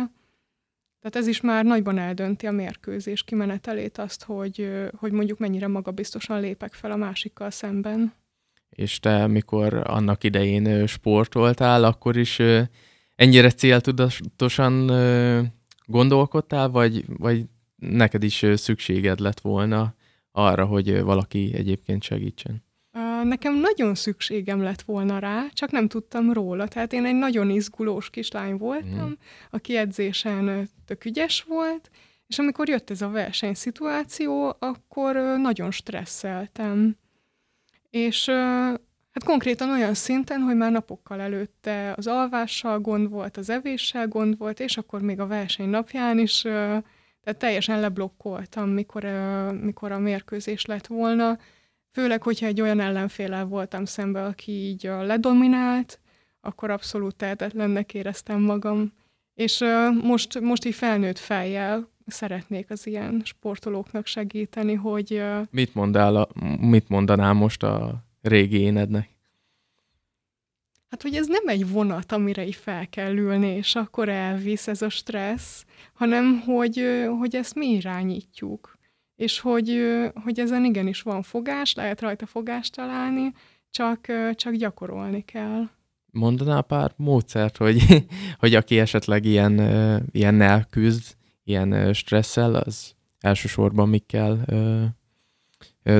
Tehát 1.00 1.16
ez 1.16 1.26
is 1.26 1.40
már 1.40 1.64
nagyban 1.64 1.98
eldönti 1.98 2.46
a 2.46 2.50
mérkőzés 2.50 3.24
kimenetelét 3.24 3.98
azt, 3.98 4.24
hogy, 4.24 4.70
hogy 4.96 5.12
mondjuk 5.12 5.38
mennyire 5.38 5.66
magabiztosan 5.66 6.40
lépek 6.40 6.72
fel 6.72 6.90
a 6.90 6.96
másikkal 6.96 7.50
szemben. 7.50 8.12
És 8.70 9.00
te, 9.00 9.26
mikor 9.26 9.74
annak 9.74 10.24
idején 10.24 10.86
sportoltál, 10.86 11.84
akkor 11.84 12.16
is 12.16 12.40
ennyire 13.16 13.50
céltudatosan 13.50 14.86
gondolkodtál, 15.86 16.68
vagy, 16.68 17.04
vagy 17.06 17.44
neked 17.76 18.22
is 18.22 18.46
szükséged 18.54 19.18
lett 19.18 19.40
volna 19.40 19.94
arra, 20.32 20.64
hogy 20.64 21.00
valaki 21.00 21.52
egyébként 21.54 22.02
segítsen? 22.02 22.64
Nekem 23.22 23.54
nagyon 23.54 23.94
szükségem 23.94 24.62
lett 24.62 24.82
volna 24.82 25.18
rá, 25.18 25.46
csak 25.52 25.70
nem 25.70 25.88
tudtam 25.88 26.32
róla. 26.32 26.68
Tehát 26.68 26.92
én 26.92 27.04
egy 27.04 27.14
nagyon 27.14 27.50
izgulós 27.50 28.10
kislány 28.10 28.56
voltam, 28.56 29.08
mm. 29.08 29.12
aki 29.50 29.76
edzésen 29.76 30.68
tök 30.86 31.04
ügyes 31.04 31.42
volt, 31.42 31.90
és 32.26 32.38
amikor 32.38 32.68
jött 32.68 32.90
ez 32.90 33.02
a 33.02 33.08
versenyszituáció, 33.08 34.56
akkor 34.58 35.14
nagyon 35.16 35.70
stresszeltem. 35.70 36.96
És 37.90 38.26
hát 39.10 39.24
konkrétan 39.24 39.70
olyan 39.70 39.94
szinten, 39.94 40.40
hogy 40.40 40.56
már 40.56 40.70
napokkal 40.70 41.20
előtte 41.20 41.94
az 41.96 42.06
alvással 42.06 42.80
gond 42.80 43.08
volt, 43.08 43.36
az 43.36 43.50
evéssel 43.50 44.08
gond 44.08 44.38
volt, 44.38 44.60
és 44.60 44.76
akkor 44.76 45.02
még 45.02 45.20
a 45.20 45.26
verseny 45.26 45.68
napján 45.68 46.18
is 46.18 46.44
tehát 47.22 47.38
teljesen 47.38 47.80
leblokkoltam, 47.80 48.68
mikor, 48.68 49.04
mikor 49.62 49.92
a 49.92 49.98
mérkőzés 49.98 50.64
lett 50.64 50.86
volna, 50.86 51.38
Főleg, 51.92 52.22
hogyha 52.22 52.46
egy 52.46 52.60
olyan 52.60 52.80
ellenfélel 52.80 53.44
voltam 53.44 53.84
szembe, 53.84 54.24
aki 54.24 54.52
így 54.52 54.82
ledominált, 54.82 56.00
akkor 56.40 56.70
abszolút 56.70 57.16
tehetetlennek 57.16 57.94
éreztem 57.94 58.40
magam. 58.40 58.92
És 59.34 59.64
most, 60.02 60.40
most 60.40 60.64
így 60.64 60.74
felnőtt 60.74 61.18
fejjel 61.18 61.88
szeretnék 62.06 62.70
az 62.70 62.86
ilyen 62.86 63.22
sportolóknak 63.24 64.06
segíteni, 64.06 64.74
hogy... 64.74 65.22
Mit, 65.50 65.74
mondál 65.74 66.16
a, 66.16 66.28
mit 66.60 66.88
mondanál 66.88 67.32
most 67.32 67.62
a 67.62 68.04
régi 68.22 68.60
énednek? 68.60 69.08
Hát, 70.92 71.02
hogy 71.02 71.14
ez 71.14 71.26
nem 71.26 71.48
egy 71.48 71.70
vonat, 71.70 72.12
amire 72.12 72.46
így 72.46 72.54
fel 72.54 72.88
kell 72.88 73.16
ülni, 73.16 73.46
és 73.46 73.74
akkor 73.74 74.08
elvisz 74.08 74.68
ez 74.68 74.82
a 74.82 74.88
stressz, 74.88 75.64
hanem 75.92 76.40
hogy, 76.40 76.84
hogy 77.18 77.36
ezt 77.36 77.54
mi 77.54 77.66
irányítjuk 77.66 78.80
és 79.22 79.40
hogy, 79.40 79.80
hogy 80.24 80.38
ezen 80.38 80.64
igenis 80.64 81.02
van 81.02 81.22
fogás, 81.22 81.74
lehet 81.74 82.00
rajta 82.00 82.26
fogást 82.26 82.74
találni, 82.74 83.32
csak, 83.70 84.06
csak 84.34 84.54
gyakorolni 84.54 85.24
kell. 85.24 85.68
Mondanál 86.10 86.62
pár 86.62 86.92
módszert, 86.96 87.56
hogy, 87.56 88.06
hogy 88.38 88.54
aki 88.54 88.78
esetleg 88.78 89.24
ilyen, 89.24 89.60
ilyennel 90.10 90.66
küzd, 90.70 91.16
ilyen 91.44 91.92
stresszel, 91.92 92.54
az 92.54 92.94
elsősorban 93.20 93.88
mikkel 93.88 94.44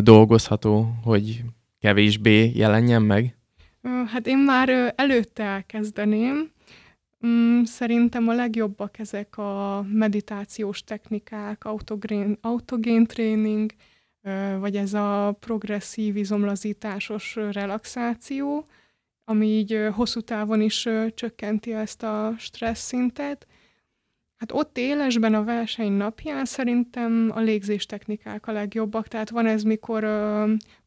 dolgozható, 0.00 0.94
hogy 1.02 1.44
kevésbé 1.78 2.52
jelenjen 2.54 3.02
meg? 3.02 3.37
Hát 3.82 4.26
én 4.26 4.38
már 4.38 4.92
előtte 4.96 5.42
elkezdeném, 5.42 6.52
Mm, 7.26 7.62
szerintem 7.62 8.28
a 8.28 8.32
legjobbak 8.32 8.98
ezek 8.98 9.38
a 9.38 9.82
meditációs 9.88 10.84
technikák, 10.84 11.64
autogén, 11.64 12.38
autogén 12.40 13.06
tréning, 13.06 13.72
vagy 14.58 14.76
ez 14.76 14.94
a 14.94 15.36
progresszív 15.40 16.16
izomlazításos 16.16 17.34
relaxáció, 17.34 18.66
ami 19.24 19.46
így 19.46 19.88
hosszú 19.92 20.20
távon 20.20 20.60
is 20.60 20.88
csökkenti 21.14 21.72
ezt 21.72 22.02
a 22.02 22.34
stressz 22.38 22.86
szintet, 22.86 23.46
Hát 24.42 24.52
ott 24.52 24.78
élesben 24.78 25.34
a 25.34 25.44
verseny 25.44 25.92
napján 25.92 26.44
szerintem 26.44 27.30
a 27.34 27.40
légzés 27.40 27.86
technikák 27.86 28.46
a 28.46 28.52
legjobbak. 28.52 29.08
Tehát 29.08 29.30
van 29.30 29.46
ez, 29.46 29.62
mikor 29.62 30.04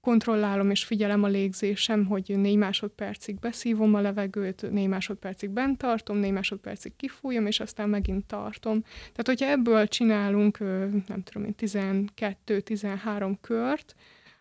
kontrollálom 0.05 0.69
és 0.69 0.83
figyelem 0.83 1.24
a 1.24 1.27
légzésem, 1.27 2.05
hogy 2.05 2.33
négy 2.38 2.57
másodpercig 2.57 3.39
beszívom 3.39 3.93
a 3.93 4.01
levegőt, 4.01 4.71
négy 4.71 4.88
másodpercig 4.88 5.49
bent 5.49 5.77
tartom, 5.77 6.17
négy 6.17 6.32
másodpercig 6.32 6.95
kifújom, 6.95 7.45
és 7.45 7.60
aztán 7.60 7.89
megint 7.89 8.25
tartom. 8.25 8.82
Tehát, 8.82 9.25
hogyha 9.25 9.45
ebből 9.45 9.88
csinálunk, 9.88 10.60
nem 11.08 11.23
tudom 11.23 11.43
én, 11.43 11.56
12-13 11.60 13.36
kört, 13.41 13.95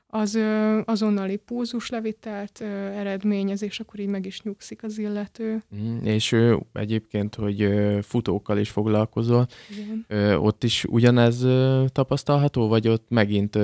az 0.07 0.39
azonnali 0.85 1.37
pulzuslevitelt 1.37 2.61
eredményez, 2.95 3.63
és 3.63 3.81
akkor 3.81 4.01
így 4.01 4.09
meg 4.09 4.27
is 4.27 4.43
nyugszik 4.43 4.83
az 4.83 4.99
illető. 4.99 5.63
Mm, 5.77 6.05
és 6.05 6.37
egyébként, 6.73 7.35
hogy 7.35 7.69
futókkal 8.03 8.59
is 8.59 8.71
foglalkozol, 8.71 9.47
Igen. 9.71 10.37
Ott 10.37 10.65
is 10.65 10.85
ugyanez 10.85 11.47
tapasztalható, 11.93 12.69
vagy 12.69 12.89
ott 12.89 13.07
megint 13.09 13.59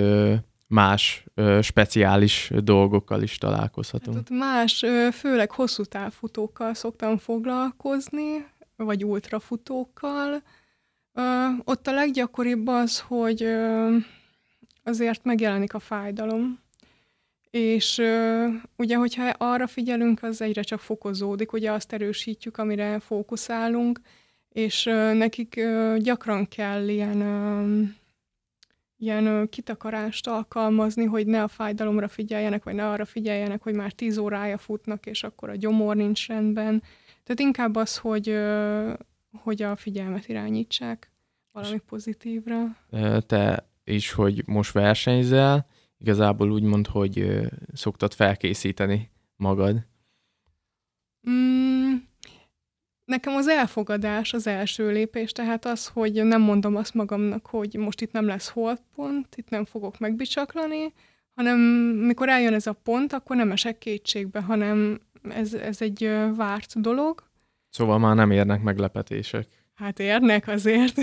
más 0.71 1.25
ö, 1.35 1.59
speciális 1.63 2.51
dolgokkal 2.55 3.23
is 3.23 3.39
találkozhatunk? 3.39 4.17
Hát 4.17 4.31
ott 4.31 4.39
más, 4.39 4.83
ö, 4.83 5.09
főleg 5.13 5.51
hosszú 5.51 5.85
távfutókkal 5.85 6.75
szoktam 6.75 7.19
foglalkozni, 7.19 8.47
vagy 8.77 9.05
ultrafutókkal. 9.05 10.43
Ö, 11.13 11.47
ott 11.65 11.87
a 11.87 11.93
leggyakoribb 11.93 12.67
az, 12.67 13.01
hogy 13.01 13.43
ö, 13.43 13.97
azért 14.85 15.25
megjelenik 15.25 15.75
a 15.75 15.79
fájdalom. 15.79 16.59
És 17.51 17.99
uh, 17.99 18.55
ugye, 18.77 18.97
hogyha 18.97 19.29
arra 19.29 19.67
figyelünk, 19.67 20.23
az 20.23 20.41
egyre 20.41 20.63
csak 20.63 20.81
fokozódik, 20.81 21.53
ugye 21.53 21.73
azt 21.73 21.93
erősítjük, 21.93 22.57
amire 22.57 22.99
fókuszálunk, 22.99 24.01
és 24.49 24.87
uh, 24.87 25.13
nekik 25.13 25.55
uh, 25.57 25.97
gyakran 25.97 26.49
kell 26.49 26.89
ilyen, 26.89 27.23
ilyen 29.01 29.27
uh, 29.27 29.49
kitakarást 29.49 30.27
alkalmazni, 30.27 31.05
hogy 31.05 31.27
ne 31.27 31.43
a 31.43 31.49
fájdalomra 31.49 32.09
figyeljenek, 32.09 32.65
vagy 32.65 32.75
ne 32.75 32.89
arra 32.89 33.05
figyeljenek, 33.05 33.63
hogy 33.63 33.75
már 33.75 33.93
tíz 33.93 34.19
órája 34.19 34.59
futnak, 34.59 35.07
és 35.07 35.23
akkor 35.23 35.49
a 35.49 35.57
gyomor 35.57 35.97
nincs 35.97 36.27
rendben. 36.27 36.83
Tehát 37.23 37.41
inkább 37.41 37.77
az, 37.77 37.97
hogy, 37.97 38.39
hogy 39.43 39.63
a 39.63 39.77
figyelmet 39.77 40.29
irányítsák 40.29 41.11
valami 41.53 41.79
pozitívra. 41.79 42.77
Te 43.27 43.69
is, 43.85 44.13
hogy 44.13 44.43
most 44.47 44.73
versenyzel, 44.73 45.67
igazából 45.99 46.51
úgy 46.51 46.63
mond, 46.63 46.87
hogy 46.87 47.41
szoktad 47.73 48.13
felkészíteni 48.13 49.11
magad. 49.37 49.87
Mm, 51.31 51.70
nekem 53.11 53.35
az 53.35 53.49
elfogadás 53.49 54.33
az 54.33 54.47
első 54.47 54.91
lépés, 54.91 55.33
tehát 55.33 55.65
az, 55.65 55.87
hogy 55.87 56.25
nem 56.25 56.41
mondom 56.41 56.77
azt 56.77 56.95
magamnak, 56.95 57.47
hogy 57.47 57.75
most 57.75 58.01
itt 58.01 58.13
nem 58.13 58.27
lesz 58.27 58.49
holdpont, 58.49 59.27
itt 59.37 59.49
nem 59.49 59.65
fogok 59.65 59.99
megbicsaklani, 59.99 60.93
hanem 61.35 61.59
mikor 62.07 62.29
eljön 62.29 62.55
ez 62.55 62.67
a 62.67 62.73
pont, 62.73 63.13
akkor 63.13 63.37
nem 63.37 63.51
esek 63.51 63.79
kétségbe, 63.79 64.41
hanem 64.41 65.01
ez, 65.31 65.55
ez 65.55 65.83
egy 65.83 66.11
várt 66.37 66.81
dolog. 66.81 67.23
Szóval 67.71 67.99
már 67.99 68.15
nem 68.15 68.31
érnek 68.31 68.63
meglepetések. 68.63 69.47
Hát 69.75 69.99
érnek 69.99 70.49
azért. 70.49 70.95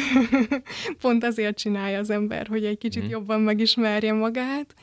Pont 1.02 1.24
azért 1.24 1.58
csinálja 1.58 2.00
az 2.00 2.10
ember, 2.10 2.48
hogy 2.48 2.66
egy 2.66 2.78
kicsit 2.78 3.04
mm. 3.04 3.10
jobban 3.10 3.42
megismerje 3.42 4.14
magát. 4.14 4.76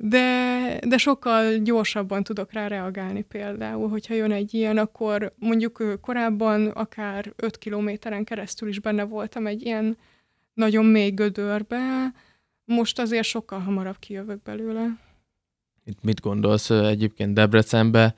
De, 0.00 0.78
de 0.86 0.96
sokkal 0.96 1.56
gyorsabban 1.56 2.22
tudok 2.22 2.52
rá 2.52 2.66
reagálni 2.66 3.22
például, 3.22 3.88
hogyha 3.88 4.14
jön 4.14 4.32
egy 4.32 4.54
ilyen, 4.54 4.78
akkor 4.78 5.32
mondjuk 5.36 5.98
korábban 6.00 6.66
akár 6.66 7.32
5 7.36 7.58
kilométeren 7.58 8.24
keresztül 8.24 8.68
is 8.68 8.80
benne 8.80 9.04
voltam 9.04 9.46
egy 9.46 9.62
ilyen 9.62 9.96
nagyon 10.54 10.84
mély 10.84 11.10
gödörbe, 11.10 12.12
most 12.64 12.98
azért 12.98 13.26
sokkal 13.26 13.58
hamarabb 13.60 13.98
kijövök 13.98 14.42
belőle. 14.42 14.98
Itt 15.84 16.02
mit 16.02 16.20
gondolsz 16.20 16.70
egyébként 16.70 17.34
Debrecenbe? 17.34 18.14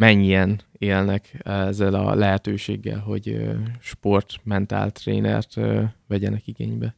mennyien 0.00 0.60
élnek 0.78 1.40
ezzel 1.44 1.94
a 1.94 2.14
lehetőséggel, 2.14 2.98
hogy 2.98 3.40
sportmentál 3.80 4.90
trénert 4.90 5.54
vegyenek 6.06 6.46
igénybe? 6.46 6.94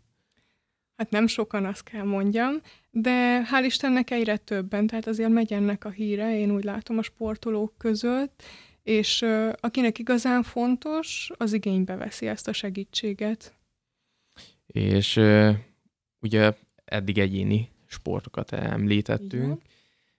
Hát 0.97 1.11
nem 1.11 1.27
sokan, 1.27 1.65
azt 1.65 1.83
kell 1.85 2.05
mondjam, 2.05 2.51
de 2.95 3.43
hál' 3.51 3.65
Istennek 3.65 4.11
egyre 4.11 4.37
többen, 4.37 4.87
tehát 4.87 5.07
azért 5.07 5.31
megy 5.31 5.53
ennek 5.53 5.85
a 5.85 5.91
híre, 5.91 6.39
én 6.39 6.51
úgy 6.51 6.65
látom 6.65 6.99
a 6.99 7.03
sportolók 7.03 7.75
között, 7.79 8.43
és 8.83 9.25
akinek 9.61 9.99
igazán 9.99 10.43
fontos, 10.43 11.31
az 11.37 11.53
igénybe 11.53 11.97
veszi 11.97 12.27
ezt 12.27 12.49
a 12.49 12.53
segítséget. 12.53 13.55
És 14.67 15.21
ugye 16.21 16.53
eddig 16.85 17.19
egyéni 17.19 17.69
sportokat 17.87 18.53
említettünk. 18.53 19.63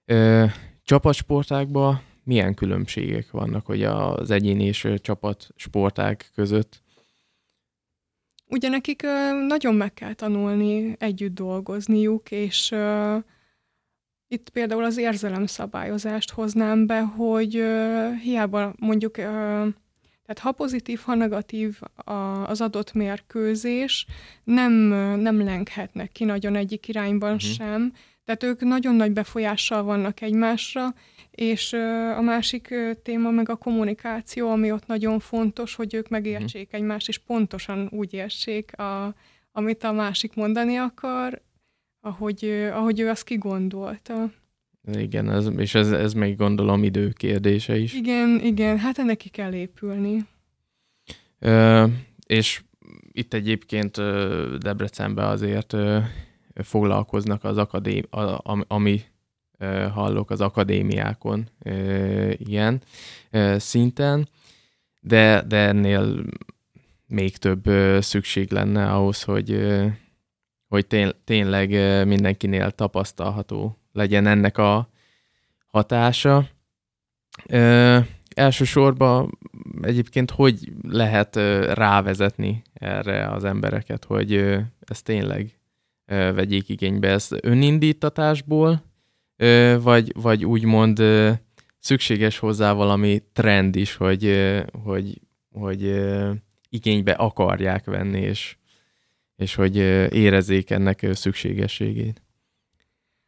Igen. 0.05 0.51
Csapatsportákban 0.83 2.01
milyen 2.23 2.53
különbségek 2.53 3.31
vannak 3.31 3.65
hogy 3.65 3.83
az 3.83 4.31
egyéni 4.31 4.63
és 4.63 4.87
csapat 5.01 5.47
sportág 5.55 6.25
között? 6.35 6.82
Ugye 8.53 8.69
nekik 8.69 9.01
nagyon 9.47 9.75
meg 9.75 9.93
kell 9.93 10.13
tanulni 10.13 10.95
együtt 10.99 11.33
dolgozniuk, 11.33 12.31
és 12.31 12.75
itt 14.27 14.49
például 14.49 14.83
az 14.83 14.97
érzelemszabályozást 14.97 16.31
hoznám 16.31 16.85
be, 16.85 17.01
hogy 17.01 17.63
hiába 18.21 18.73
mondjuk 18.77 19.15
Tehát 20.25 20.39
ha 20.39 20.51
pozitív, 20.51 20.99
ha 20.99 21.15
negatív 21.15 21.79
az 22.45 22.61
adott 22.61 22.93
mérkőzés, 22.93 24.05
nem, 24.43 24.71
nem 25.19 25.43
lenghetnek 25.43 26.11
ki 26.11 26.23
nagyon 26.23 26.55
egyik 26.55 26.87
irányban 26.87 27.33
uh-huh. 27.33 27.49
sem. 27.49 27.93
Tehát 28.25 28.43
ők 28.43 28.61
nagyon 28.61 28.95
nagy 28.95 29.11
befolyással 29.11 29.83
vannak 29.83 30.21
egymásra, 30.21 30.93
és 31.31 31.73
a 32.17 32.21
másik 32.21 32.73
téma 33.03 33.29
meg 33.29 33.49
a 33.49 33.55
kommunikáció, 33.55 34.49
ami 34.49 34.71
ott 34.71 34.87
nagyon 34.87 35.19
fontos, 35.19 35.75
hogy 35.75 35.93
ők 35.93 36.09
megértsék 36.09 36.65
uh-huh. 36.65 36.79
egymást, 36.79 37.07
és 37.07 37.17
pontosan 37.17 37.87
úgy 37.91 38.13
értsék, 38.13 38.77
a, 38.77 39.15
amit 39.51 39.83
a 39.83 39.91
másik 39.91 40.33
mondani 40.35 40.75
akar, 40.75 41.41
ahogy, 42.01 42.45
ahogy 42.73 42.99
ő 42.99 43.09
azt 43.09 43.23
kigondolta. 43.23 44.31
Igen, 44.93 45.31
ez, 45.31 45.49
és 45.57 45.75
ez, 45.75 45.91
ez 45.91 46.13
még 46.13 46.35
gondolom 46.35 46.83
idő 46.83 47.09
kérdése 47.09 47.77
is. 47.77 47.93
Igen, 47.93 48.39
igen, 48.43 48.77
hát 48.77 48.97
ennek 48.97 49.17
ki 49.17 49.29
kell 49.29 49.53
épülni. 49.53 50.25
Ö, 51.39 51.85
és 52.27 52.61
itt 53.11 53.33
egyébként 53.33 53.95
Debrecenben 54.57 55.25
azért 55.25 55.75
foglalkoznak 56.55 57.43
az 57.43 57.57
akadémi, 57.57 58.03
ami 58.67 59.01
hallok 59.93 60.29
az 60.29 60.41
akadémiákon 60.41 61.49
ilyen 62.37 62.81
szinten, 63.57 64.27
de, 65.01 65.43
de 65.47 65.57
ennél 65.57 66.23
még 67.07 67.37
több 67.37 67.69
szükség 67.99 68.51
lenne 68.51 68.91
ahhoz, 68.91 69.23
hogy, 69.23 69.77
hogy 70.67 71.13
tényleg 71.23 71.69
mindenkinél 72.07 72.71
tapasztalható 72.71 73.77
legyen 73.91 74.27
ennek 74.27 74.57
a 74.57 74.89
hatása. 75.67 76.47
Ö, 77.45 77.99
elsősorban 78.35 79.39
egyébként 79.81 80.31
hogy 80.31 80.71
lehet 80.81 81.35
rávezetni 81.73 82.61
erre 82.73 83.27
az 83.29 83.43
embereket, 83.43 84.03
hogy 84.03 84.33
ez 84.79 85.01
tényleg 85.01 85.57
vegyék 86.05 86.69
igénybe 86.69 87.07
ezt 87.07 87.35
önindítatásból, 87.41 88.83
vagy, 89.79 90.11
vagy 90.15 90.45
úgymond 90.45 91.01
szükséges 91.79 92.37
hozzá 92.37 92.73
valami 92.73 93.23
trend 93.33 93.75
is, 93.75 93.95
hogy, 93.95 94.53
hogy, 94.83 95.21
hogy 95.51 96.03
igénybe 96.69 97.11
akarják 97.11 97.85
venni, 97.85 98.19
és, 98.19 98.57
és 99.35 99.55
hogy 99.55 99.75
érezzék 100.13 100.69
ennek 100.69 101.07
szükségességét. 101.11 102.21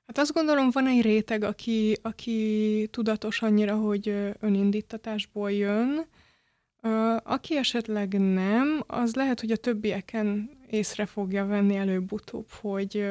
Hát 0.05 0.17
azt 0.17 0.33
gondolom, 0.33 0.69
van 0.71 0.87
egy 0.87 1.01
réteg, 1.01 1.43
aki, 1.43 1.97
aki 2.01 2.87
tudatos 2.91 3.41
annyira, 3.41 3.75
hogy 3.75 4.33
önindítatásból 4.39 5.51
jön. 5.51 6.05
Aki 7.23 7.57
esetleg 7.57 8.19
nem, 8.19 8.83
az 8.87 9.15
lehet, 9.15 9.39
hogy 9.39 9.51
a 9.51 9.55
többieken 9.55 10.49
észre 10.69 11.05
fogja 11.05 11.45
venni 11.45 11.75
előbb-utóbb, 11.75 12.49
hogy, 12.49 13.07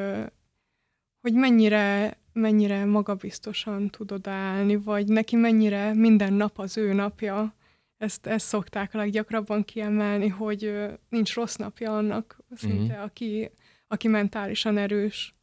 hogy 1.20 1.32
mennyire, 1.32 2.18
mennyire 2.32 2.84
magabiztosan 2.84 3.90
tud 3.90 4.12
odaállni, 4.12 4.76
vagy 4.76 5.08
neki 5.08 5.36
mennyire 5.36 5.94
minden 5.94 6.32
nap 6.32 6.58
az 6.58 6.76
ő 6.76 6.92
napja. 6.92 7.54
Ezt, 7.96 8.26
ezt 8.26 8.46
szokták 8.46 8.94
a 8.94 8.98
leggyakrabban 8.98 9.64
kiemelni, 9.64 10.28
hogy 10.28 10.88
nincs 11.08 11.34
rossz 11.34 11.56
napja 11.56 11.96
annak 11.96 12.38
szinte, 12.54 12.94
mm-hmm. 12.94 13.02
aki, 13.02 13.50
aki 13.88 14.08
mentálisan 14.08 14.76
erős. 14.76 15.34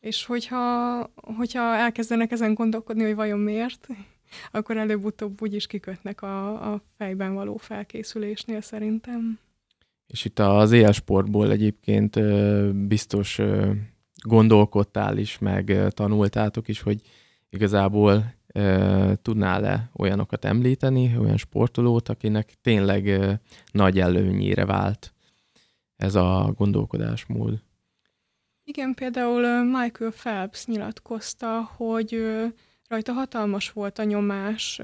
És 0.00 0.24
hogyha, 0.24 0.98
hogyha 1.14 1.60
elkezdenek 1.60 2.32
ezen 2.32 2.54
gondolkodni, 2.54 3.02
hogy 3.02 3.14
vajon 3.14 3.38
miért, 3.38 3.88
akkor 4.50 4.76
előbb-utóbb 4.76 5.42
úgyis 5.42 5.66
kikötnek 5.66 6.22
a, 6.22 6.72
a 6.72 6.80
fejben 6.96 7.34
való 7.34 7.56
felkészülésnél 7.56 8.60
szerintem. 8.60 9.38
És 10.06 10.24
itt 10.24 10.38
az 10.38 10.72
élsportból 10.72 11.50
egyébként 11.50 12.20
biztos 12.86 13.40
gondolkodtál 14.22 15.18
is, 15.18 15.38
meg 15.38 15.76
tanultátok 15.88 16.68
is, 16.68 16.80
hogy 16.80 17.00
igazából 17.48 18.34
tudnál-e 19.22 19.90
olyanokat 19.96 20.44
említeni, 20.44 21.18
olyan 21.18 21.36
sportolót, 21.36 22.08
akinek 22.08 22.54
tényleg 22.62 23.20
nagy 23.72 24.00
előnyére 24.00 24.64
vált 24.64 25.14
ez 25.96 26.14
a 26.14 26.52
gondolkodásmód? 26.56 27.62
Igen, 28.64 28.94
például 28.94 29.64
Michael 29.64 30.10
Phelps 30.10 30.66
nyilatkozta, 30.66 31.70
hogy 31.76 32.22
rajta 32.88 33.12
hatalmas 33.12 33.70
volt 33.70 33.98
a 33.98 34.04
nyomás, 34.04 34.80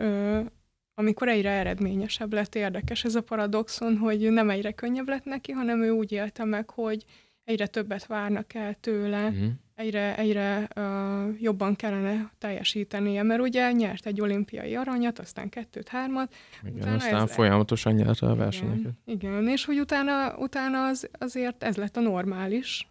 amikor 1.03 1.29
egyre 1.29 1.51
eredményesebb 1.51 2.33
lett. 2.33 2.55
Érdekes 2.55 3.05
ez 3.05 3.15
a 3.15 3.23
paradoxon, 3.23 3.97
hogy 3.97 4.31
nem 4.31 4.51
egyre 4.51 4.73
könnyebb 4.73 5.09
lett 5.09 5.25
neki, 5.25 5.53
hanem 5.53 5.83
ő 5.83 5.91
úgy 5.91 6.13
élte 6.13 6.45
meg, 6.45 6.71
hogy 6.71 7.05
egyre 7.45 7.67
többet 7.67 8.07
várnak 8.07 8.55
el 8.55 8.75
tőle, 8.81 9.27
uh-huh. 9.27 9.49
egyre, 9.75 10.17
egyre 10.17 10.69
uh, 10.77 11.41
jobban 11.41 11.77
kellene 11.77 12.31
teljesítenie, 12.39 13.23
mert 13.23 13.41
ugye 13.41 13.73
nyert 13.73 14.07
egy 14.07 14.21
olimpiai 14.21 14.75
aranyat, 14.75 15.19
aztán 15.19 15.49
kettőt, 15.49 15.89
hármat. 15.89 16.35
Igen, 16.75 16.95
aztán 16.95 17.27
folyamatosan 17.27 17.93
nyerte 17.93 18.27
a 18.27 18.35
versenyeket. 18.35 18.93
Igen, 19.05 19.31
igen, 19.31 19.49
és 19.49 19.65
hogy 19.65 19.79
utána, 19.81 20.37
utána 20.37 20.87
az, 20.87 21.09
azért 21.19 21.63
ez 21.63 21.77
lett 21.77 21.97
a 21.97 22.01
normális, 22.01 22.89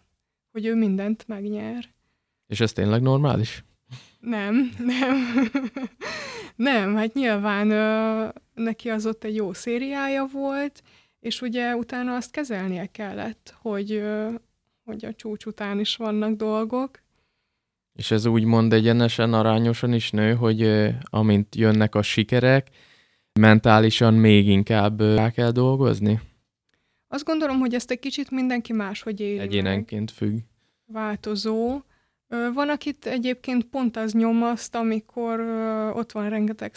hogy 0.50 0.66
ő 0.66 0.74
mindent 0.74 1.24
megnyer. 1.28 1.84
És 2.46 2.60
ez 2.60 2.72
tényleg 2.72 3.02
normális? 3.02 3.64
Nem, 4.20 4.70
nem. 5.00 5.16
Nem, 6.56 6.96
hát 6.96 7.14
nyilván 7.14 7.70
ö, 7.70 8.28
neki 8.54 8.90
az 8.90 9.06
ott 9.06 9.24
egy 9.24 9.34
jó 9.34 9.52
szériája 9.52 10.26
volt, 10.32 10.82
és 11.20 11.40
ugye 11.40 11.76
utána 11.76 12.14
azt 12.14 12.30
kezelnie 12.30 12.86
kellett, 12.86 13.54
hogy, 13.60 13.92
ö, 13.92 14.30
hogy 14.84 15.04
a 15.04 15.14
csúcs 15.14 15.44
után 15.44 15.80
is 15.80 15.96
vannak 15.96 16.36
dolgok. 16.36 17.00
És 17.92 18.10
ez 18.10 18.26
úgy 18.26 18.44
mond 18.44 18.72
egyenesen, 18.72 19.34
arányosan 19.34 19.92
is 19.92 20.10
nő, 20.10 20.34
hogy 20.34 20.62
ö, 20.62 20.88
amint 21.02 21.56
jönnek 21.56 21.94
a 21.94 22.02
sikerek, 22.02 22.68
mentálisan 23.40 24.14
még 24.14 24.48
inkább 24.48 25.00
rá 25.00 25.30
kell 25.30 25.50
dolgozni? 25.50 26.20
Azt 27.08 27.24
gondolom, 27.24 27.58
hogy 27.58 27.74
ezt 27.74 27.90
egy 27.90 27.98
kicsit 27.98 28.30
mindenki 28.30 28.72
máshogy 28.72 29.20
éli 29.20 29.38
Egyénenként 29.38 30.20
meg. 30.20 30.28
függ. 30.30 30.38
Változó. 30.86 31.80
Van, 32.54 32.68
akit 32.68 33.06
egyébként 33.06 33.64
pont 33.64 33.96
az 33.96 34.12
nyomaszt, 34.12 34.74
amikor 34.74 35.40
ott 35.94 36.12
van 36.12 36.28
rengeteg 36.28 36.74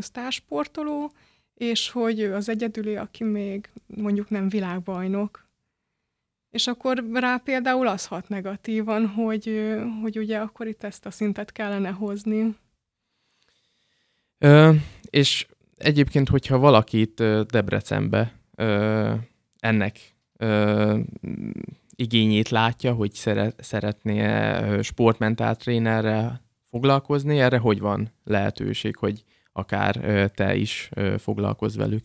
sztársportoló, 0.00 1.12
és 1.54 1.90
hogy 1.90 2.20
ő 2.20 2.34
az 2.34 2.48
egyedüli, 2.48 2.96
aki 2.96 3.24
még 3.24 3.70
mondjuk 3.86 4.30
nem 4.30 4.48
világbajnok. 4.48 5.46
És 6.50 6.66
akkor 6.66 7.04
rá 7.12 7.36
például 7.36 7.86
az 7.86 8.06
hat 8.06 8.28
negatívan, 8.28 9.06
hogy, 9.06 9.74
hogy 10.02 10.18
ugye 10.18 10.38
akkor 10.38 10.66
itt 10.66 10.82
ezt 10.82 11.06
a 11.06 11.10
szintet 11.10 11.52
kellene 11.52 11.90
hozni. 11.90 12.56
Ö, 14.38 14.72
és 15.10 15.46
egyébként, 15.76 16.28
hogyha 16.28 16.58
valakit 16.58 17.14
Debrecenbe 17.46 18.32
ö, 18.56 19.14
ennek 19.58 19.98
ö, 20.36 20.98
igényét 22.00 22.48
látja, 22.48 22.92
hogy 22.92 23.12
szeret, 23.12 23.64
szeretné 23.64 24.82
sportmentál 24.82 25.56
trénerrel 25.56 26.40
foglalkozni, 26.70 27.40
erre 27.40 27.58
hogy 27.58 27.80
van 27.80 28.12
lehetőség, 28.24 28.96
hogy 28.96 29.24
akár 29.52 29.94
te 30.34 30.56
is 30.56 30.90
foglalkozz 31.18 31.76
velük? 31.76 32.04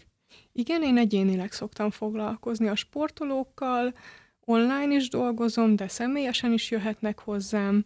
Igen, 0.52 0.84
én 0.84 0.98
egyénileg 0.98 1.52
szoktam 1.52 1.90
foglalkozni 1.90 2.68
a 2.68 2.76
sportolókkal, 2.76 3.94
online 4.46 4.96
is 4.96 5.10
dolgozom, 5.10 5.76
de 5.76 5.88
személyesen 5.88 6.52
is 6.52 6.72
jöhetnek 6.72 7.20
hozzám. 7.20 7.86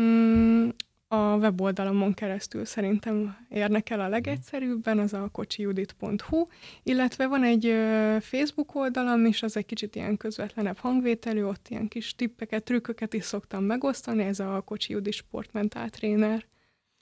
Mm, 0.00 0.68
a 1.08 1.36
weboldalamon 1.36 2.14
keresztül 2.14 2.64
szerintem 2.64 3.36
érnek 3.48 3.90
el 3.90 4.00
a 4.00 4.08
legegyszerűbben, 4.08 4.98
az 4.98 5.12
a 5.12 5.28
kocsijudit.hu, 5.32 6.46
illetve 6.82 7.26
van 7.26 7.44
egy 7.44 7.72
Facebook 8.20 8.74
oldalam 8.74 9.24
is, 9.24 9.42
az 9.42 9.56
egy 9.56 9.66
kicsit 9.66 9.96
ilyen 9.96 10.16
közvetlenebb 10.16 10.76
hangvételű, 10.76 11.42
ott 11.42 11.66
ilyen 11.68 11.88
kis 11.88 12.14
tippeket, 12.14 12.64
trükköket 12.64 13.14
is 13.14 13.24
szoktam 13.24 13.64
megosztani, 13.64 14.22
ez 14.22 14.40
a 14.40 14.62
Kocsi 14.64 14.92
Judit 14.92 15.12
Sportmentál 15.12 15.90
Tréner 15.90 16.44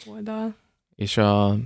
oldal. 0.06 0.54
És 0.94 1.16
a 1.16 1.56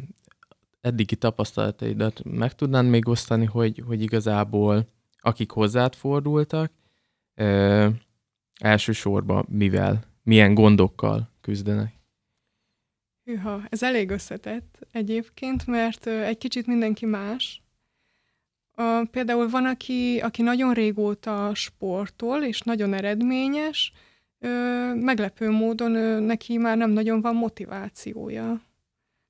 eddigi 0.81 1.17
tapasztalataidat 1.17 2.21
meg 2.25 2.55
tudnád 2.55 2.87
még 2.87 3.09
osztani, 3.09 3.45
hogy, 3.45 3.83
hogy 3.87 4.03
igazából 4.03 4.87
akik 5.27 5.51
hozzád 5.51 5.95
fordultak, 5.95 6.73
ö, 7.35 7.89
elsősorban 8.61 9.47
mivel, 9.49 10.03
milyen 10.23 10.55
gondokkal 10.55 11.31
küzdenek? 11.41 11.96
Hűha, 13.27 13.63
ez 13.69 13.83
elég 13.83 14.11
összetett 14.11 14.87
egyébként, 14.93 15.67
mert 15.67 16.07
egy 16.07 16.39
kicsit 16.39 16.67
mindenki 16.67 17.07
más. 17.07 17.63
Például 19.11 19.49
van, 19.49 19.65
aki, 19.65 20.21
aki 20.23 20.43
nagyon 20.43 20.75
régóta 20.75 21.55
sportol, 21.55 22.43
és 22.43 22.61
nagyon 22.61 22.95
eredményes, 22.95 23.93
meglepő 24.95 25.51
módon 25.51 26.23
neki 26.23 26.57
már 26.57 26.77
nem 26.77 26.91
nagyon 26.91 27.21
van 27.21 27.35
motivációja. 27.35 28.61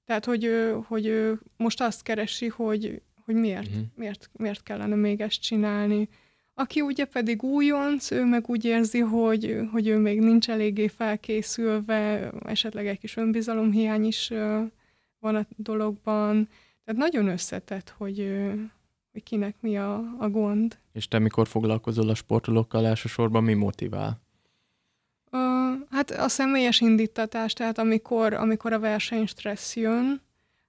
Tehát, 0.04 0.24
hogy, 0.24 0.50
hogy 0.86 1.32
most 1.56 1.80
azt 1.80 2.02
keresi, 2.02 2.48
hogy, 2.48 3.02
hogy 3.24 3.34
miért, 3.34 3.66
uh-huh. 3.66 3.82
miért, 3.94 4.30
miért 4.32 4.62
kellene 4.62 4.94
még 4.94 5.20
ezt 5.20 5.40
csinálni. 5.40 6.08
Aki 6.58 6.80
ugye 6.80 7.04
pedig 7.04 7.42
újonc, 7.42 8.10
ő 8.10 8.24
meg 8.24 8.48
úgy 8.48 8.64
érzi, 8.64 8.98
hogy, 8.98 9.60
hogy 9.72 9.88
ő 9.88 9.98
még 9.98 10.20
nincs 10.20 10.48
eléggé 10.48 10.88
felkészülve, 10.88 12.30
esetleg 12.44 12.86
egy 12.86 12.98
kis 12.98 13.16
önbizalomhiány 13.16 14.04
is 14.04 14.28
van 15.18 15.34
a 15.34 15.46
dologban. 15.56 16.48
Tehát 16.84 17.00
nagyon 17.00 17.28
összetett, 17.28 17.94
hogy, 17.96 18.42
hogy 19.12 19.22
kinek 19.22 19.54
mi 19.60 19.76
a, 19.76 20.14
a 20.18 20.28
gond. 20.28 20.78
És 20.92 21.08
te 21.08 21.18
mikor 21.18 21.48
foglalkozol 21.48 22.08
a 22.08 22.14
sportolókkal 22.14 22.86
elsősorban, 22.86 23.44
mi 23.44 23.54
motivál? 23.54 24.20
Uh, 25.30 25.40
hát 25.90 26.10
a 26.10 26.28
személyes 26.28 26.80
indítatás, 26.80 27.52
tehát 27.52 27.78
amikor, 27.78 28.32
amikor 28.32 28.72
a 28.72 28.78
verseny 28.78 29.26
stressz 29.26 29.76
jön, 29.76 30.20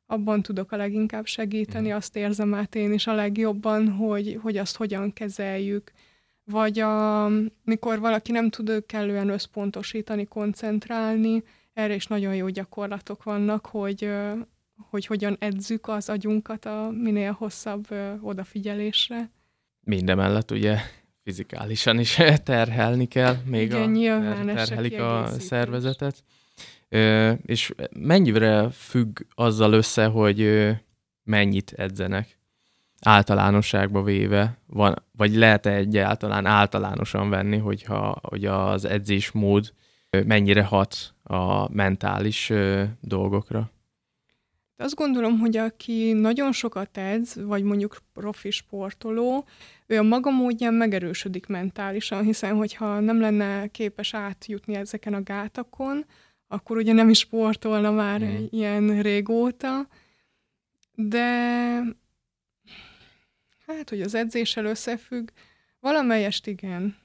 abban 0.08 0.42
tudok 0.42 0.72
a 0.72 0.78
leginkább 0.78 1.26
segíteni, 1.26 1.92
azt 1.92 2.16
érzem 2.16 2.54
át 2.54 2.76
én 2.76 2.94
is 2.94 3.08
a 3.08 3.14
legjobban, 3.14 3.90
hogy, 3.90 4.40
hogy 4.42 4.58
azt 4.58 4.78
hogyan 4.78 5.14
kezeljük. 5.14 5.92
Vagy 6.44 6.80
a, 6.80 7.28
mikor 7.64 8.00
valaki 8.00 8.32
nem 8.32 8.50
tud 8.50 8.86
kellően 8.86 9.30
összpontosítani, 9.30 10.26
koncentrálni, 10.26 11.44
erre 11.74 11.94
is 11.94 12.06
nagyon 12.08 12.36
jó 12.36 12.48
gyakorlatok 12.48 13.24
vannak, 13.24 13.66
hogy, 13.66 14.10
hogy 14.90 15.06
hogyan 15.06 15.36
edzük 15.40 15.88
az 15.88 16.10
agyunkat 16.10 16.66
a 16.66 16.90
minél 17.02 17.32
hosszabb 17.32 17.88
odafigyelésre. 18.22 19.32
Mindemellett 19.80 20.52
ugye 20.52 20.78
fizikálisan 21.24 22.00
is 22.00 22.20
terhelni 22.44 23.08
kell, 23.08 23.36
még 23.46 23.72
Igen, 23.72 24.22
a, 24.22 24.46
terhelik 24.46 25.00
a 25.00 25.30
szervezetet. 25.40 26.24
És 27.46 27.74
mennyire 28.00 28.70
függ 28.70 29.20
azzal 29.36 29.74
össze, 29.74 30.06
hogy 30.06 30.70
mennyit 31.24 31.74
edzenek 31.78 32.38
általánosságba 33.02 34.04
véve, 34.04 34.58
van, 34.66 35.04
vagy 35.12 35.36
lehet-e 35.36 35.74
egyáltalán 35.74 36.46
általánosan 36.46 37.30
venni, 37.30 37.58
hogyha 37.58 38.20
hogy 38.22 38.46
az 38.46 38.86
edzésmód 38.86 39.74
mennyire 40.26 40.64
hat 40.64 41.14
a 41.24 41.74
mentális 41.74 42.52
dolgokra? 43.02 43.72
Azt 44.80 44.96
gondolom, 44.96 45.40
hogy 45.40 45.58
aki 45.58 46.14
nagyon 46.14 46.52
sokat 46.52 46.98
edz, 46.98 47.36
vagy 47.44 47.64
mondjuk 47.64 47.98
profi 48.14 48.52
sportoló, 48.52 49.46
ő 49.88 49.98
a 49.98 50.04
maga 50.04 50.32
módján 50.32 50.74
megerősödik 50.74 51.48
mentálisan, 51.48 52.24
hiszen 52.24 52.56
hogyha 52.56 53.00
nem 53.00 53.20
lenne 53.20 53.68
képes 53.68 54.14
átjutni 54.14 54.76
ezeken 54.76 55.14
a 55.14 55.24
gátakon, 55.24 56.06
akkor 56.48 56.78
ugye 56.78 56.94
nem 56.94 57.10
is 57.10 57.18
sportolna 57.18 57.92
már 57.92 58.22
mm. 58.22 58.46
ilyen 58.50 59.02
régóta, 59.02 59.88
de 60.94 61.26
hát, 63.68 63.90
hogy 63.90 64.02
az 64.02 64.16
edzéssel 64.16 64.66
összefügg, 64.66 65.30
valamelyest 65.80 66.48
igen. 66.48 66.98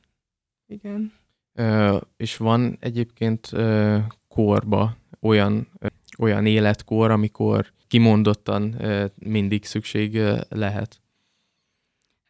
Igen. 0.66 1.12
Ö, 1.54 1.98
és 2.16 2.36
van 2.36 2.76
egyébként 2.80 3.48
ö, 3.52 3.98
korba 4.28 4.96
olyan, 5.20 5.68
ö, 5.78 5.86
olyan 6.18 6.46
életkor, 6.46 7.10
amikor 7.10 7.72
kimondottan 7.88 8.84
ö, 8.84 9.06
mindig 9.14 9.64
szükség 9.64 10.14
ö, 10.14 10.40
lehet? 10.48 11.01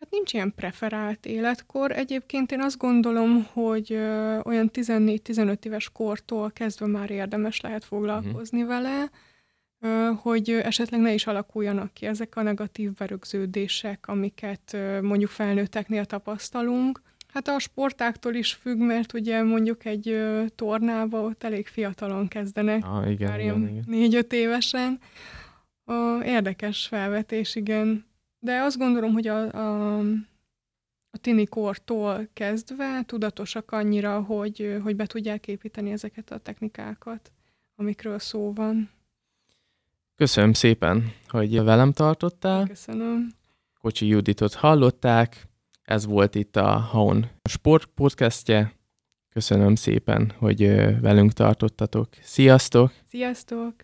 Hát 0.03 0.11
nincs 0.11 0.33
ilyen 0.33 0.53
preferált 0.55 1.27
életkor. 1.27 1.93
Egyébként 1.93 2.53
én 2.53 2.61
azt 2.61 2.79
gondolom, 2.79 3.47
hogy 3.53 3.93
ö, 3.93 4.39
olyan 4.45 4.71
14-15 4.73 5.65
éves 5.65 5.91
kortól 5.93 6.51
kezdve 6.51 6.87
már 6.87 7.11
érdemes 7.11 7.61
lehet 7.61 7.85
foglalkozni 7.85 8.63
uh-huh. 8.63 8.77
vele, 8.77 9.11
ö, 9.81 10.11
hogy 10.17 10.51
esetleg 10.51 11.01
ne 11.01 11.13
is 11.13 11.27
alakuljanak 11.27 11.93
ki 11.93 12.07
ezek 12.07 12.37
a 12.37 12.43
negatív 12.43 12.93
berögződések, 12.93 14.09
amiket 14.09 14.73
ö, 14.73 15.01
mondjuk 15.01 15.31
felnőtteknél 15.31 16.05
tapasztalunk. 16.05 17.03
Hát 17.29 17.49
a 17.49 17.59
sportáktól 17.59 18.35
is 18.35 18.53
függ, 18.53 18.79
mert 18.79 19.13
ugye 19.13 19.43
mondjuk 19.43 19.85
egy 19.85 20.09
ö, 20.09 20.45
tornába 20.55 21.21
ott 21.21 21.45
elég 21.45 21.67
fiatalon 21.67 22.29
kezdenek, 22.29 22.85
ah, 22.85 23.11
igen, 23.11 23.31
már 23.31 23.41
igen, 23.41 23.69
igen. 23.69 23.85
négy-öt 23.87 24.33
évesen. 24.33 24.99
Ö, 25.85 26.23
érdekes 26.23 26.87
felvetés, 26.87 27.55
igen. 27.55 28.11
De 28.45 28.61
azt 28.61 28.79
gondolom, 28.79 29.13
hogy 29.13 29.27
a, 29.27 29.53
a, 29.53 29.99
a 31.11 31.19
tinikortól 31.21 32.29
kezdve 32.33 33.03
tudatosak 33.07 33.71
annyira, 33.71 34.21
hogy, 34.21 34.79
hogy 34.83 34.97
be 34.97 35.07
tudják 35.07 35.49
építeni 35.49 35.91
ezeket 35.91 36.31
a 36.31 36.39
technikákat, 36.39 37.33
amikről 37.77 38.19
szó 38.19 38.53
van. 38.53 38.91
Köszönöm 40.17 40.53
szépen, 40.53 41.13
hogy 41.29 41.63
velem 41.63 41.93
tartottál. 41.93 42.67
Köszönöm. 42.67 43.33
Kocsi 43.81 44.07
Juditot 44.07 44.55
hallották, 44.55 45.47
ez 45.83 46.07
volt 46.07 46.35
itt 46.35 46.57
a 46.57 46.67
Haun 46.67 47.31
Sport 47.51 47.87
podcastje. 47.87 48.73
Köszönöm 49.29 49.75
szépen, 49.75 50.33
hogy 50.39 50.61
velünk 51.01 51.33
tartottatok. 51.33 52.09
Sziasztok! 52.23 52.93
Sziasztok! 53.09 53.75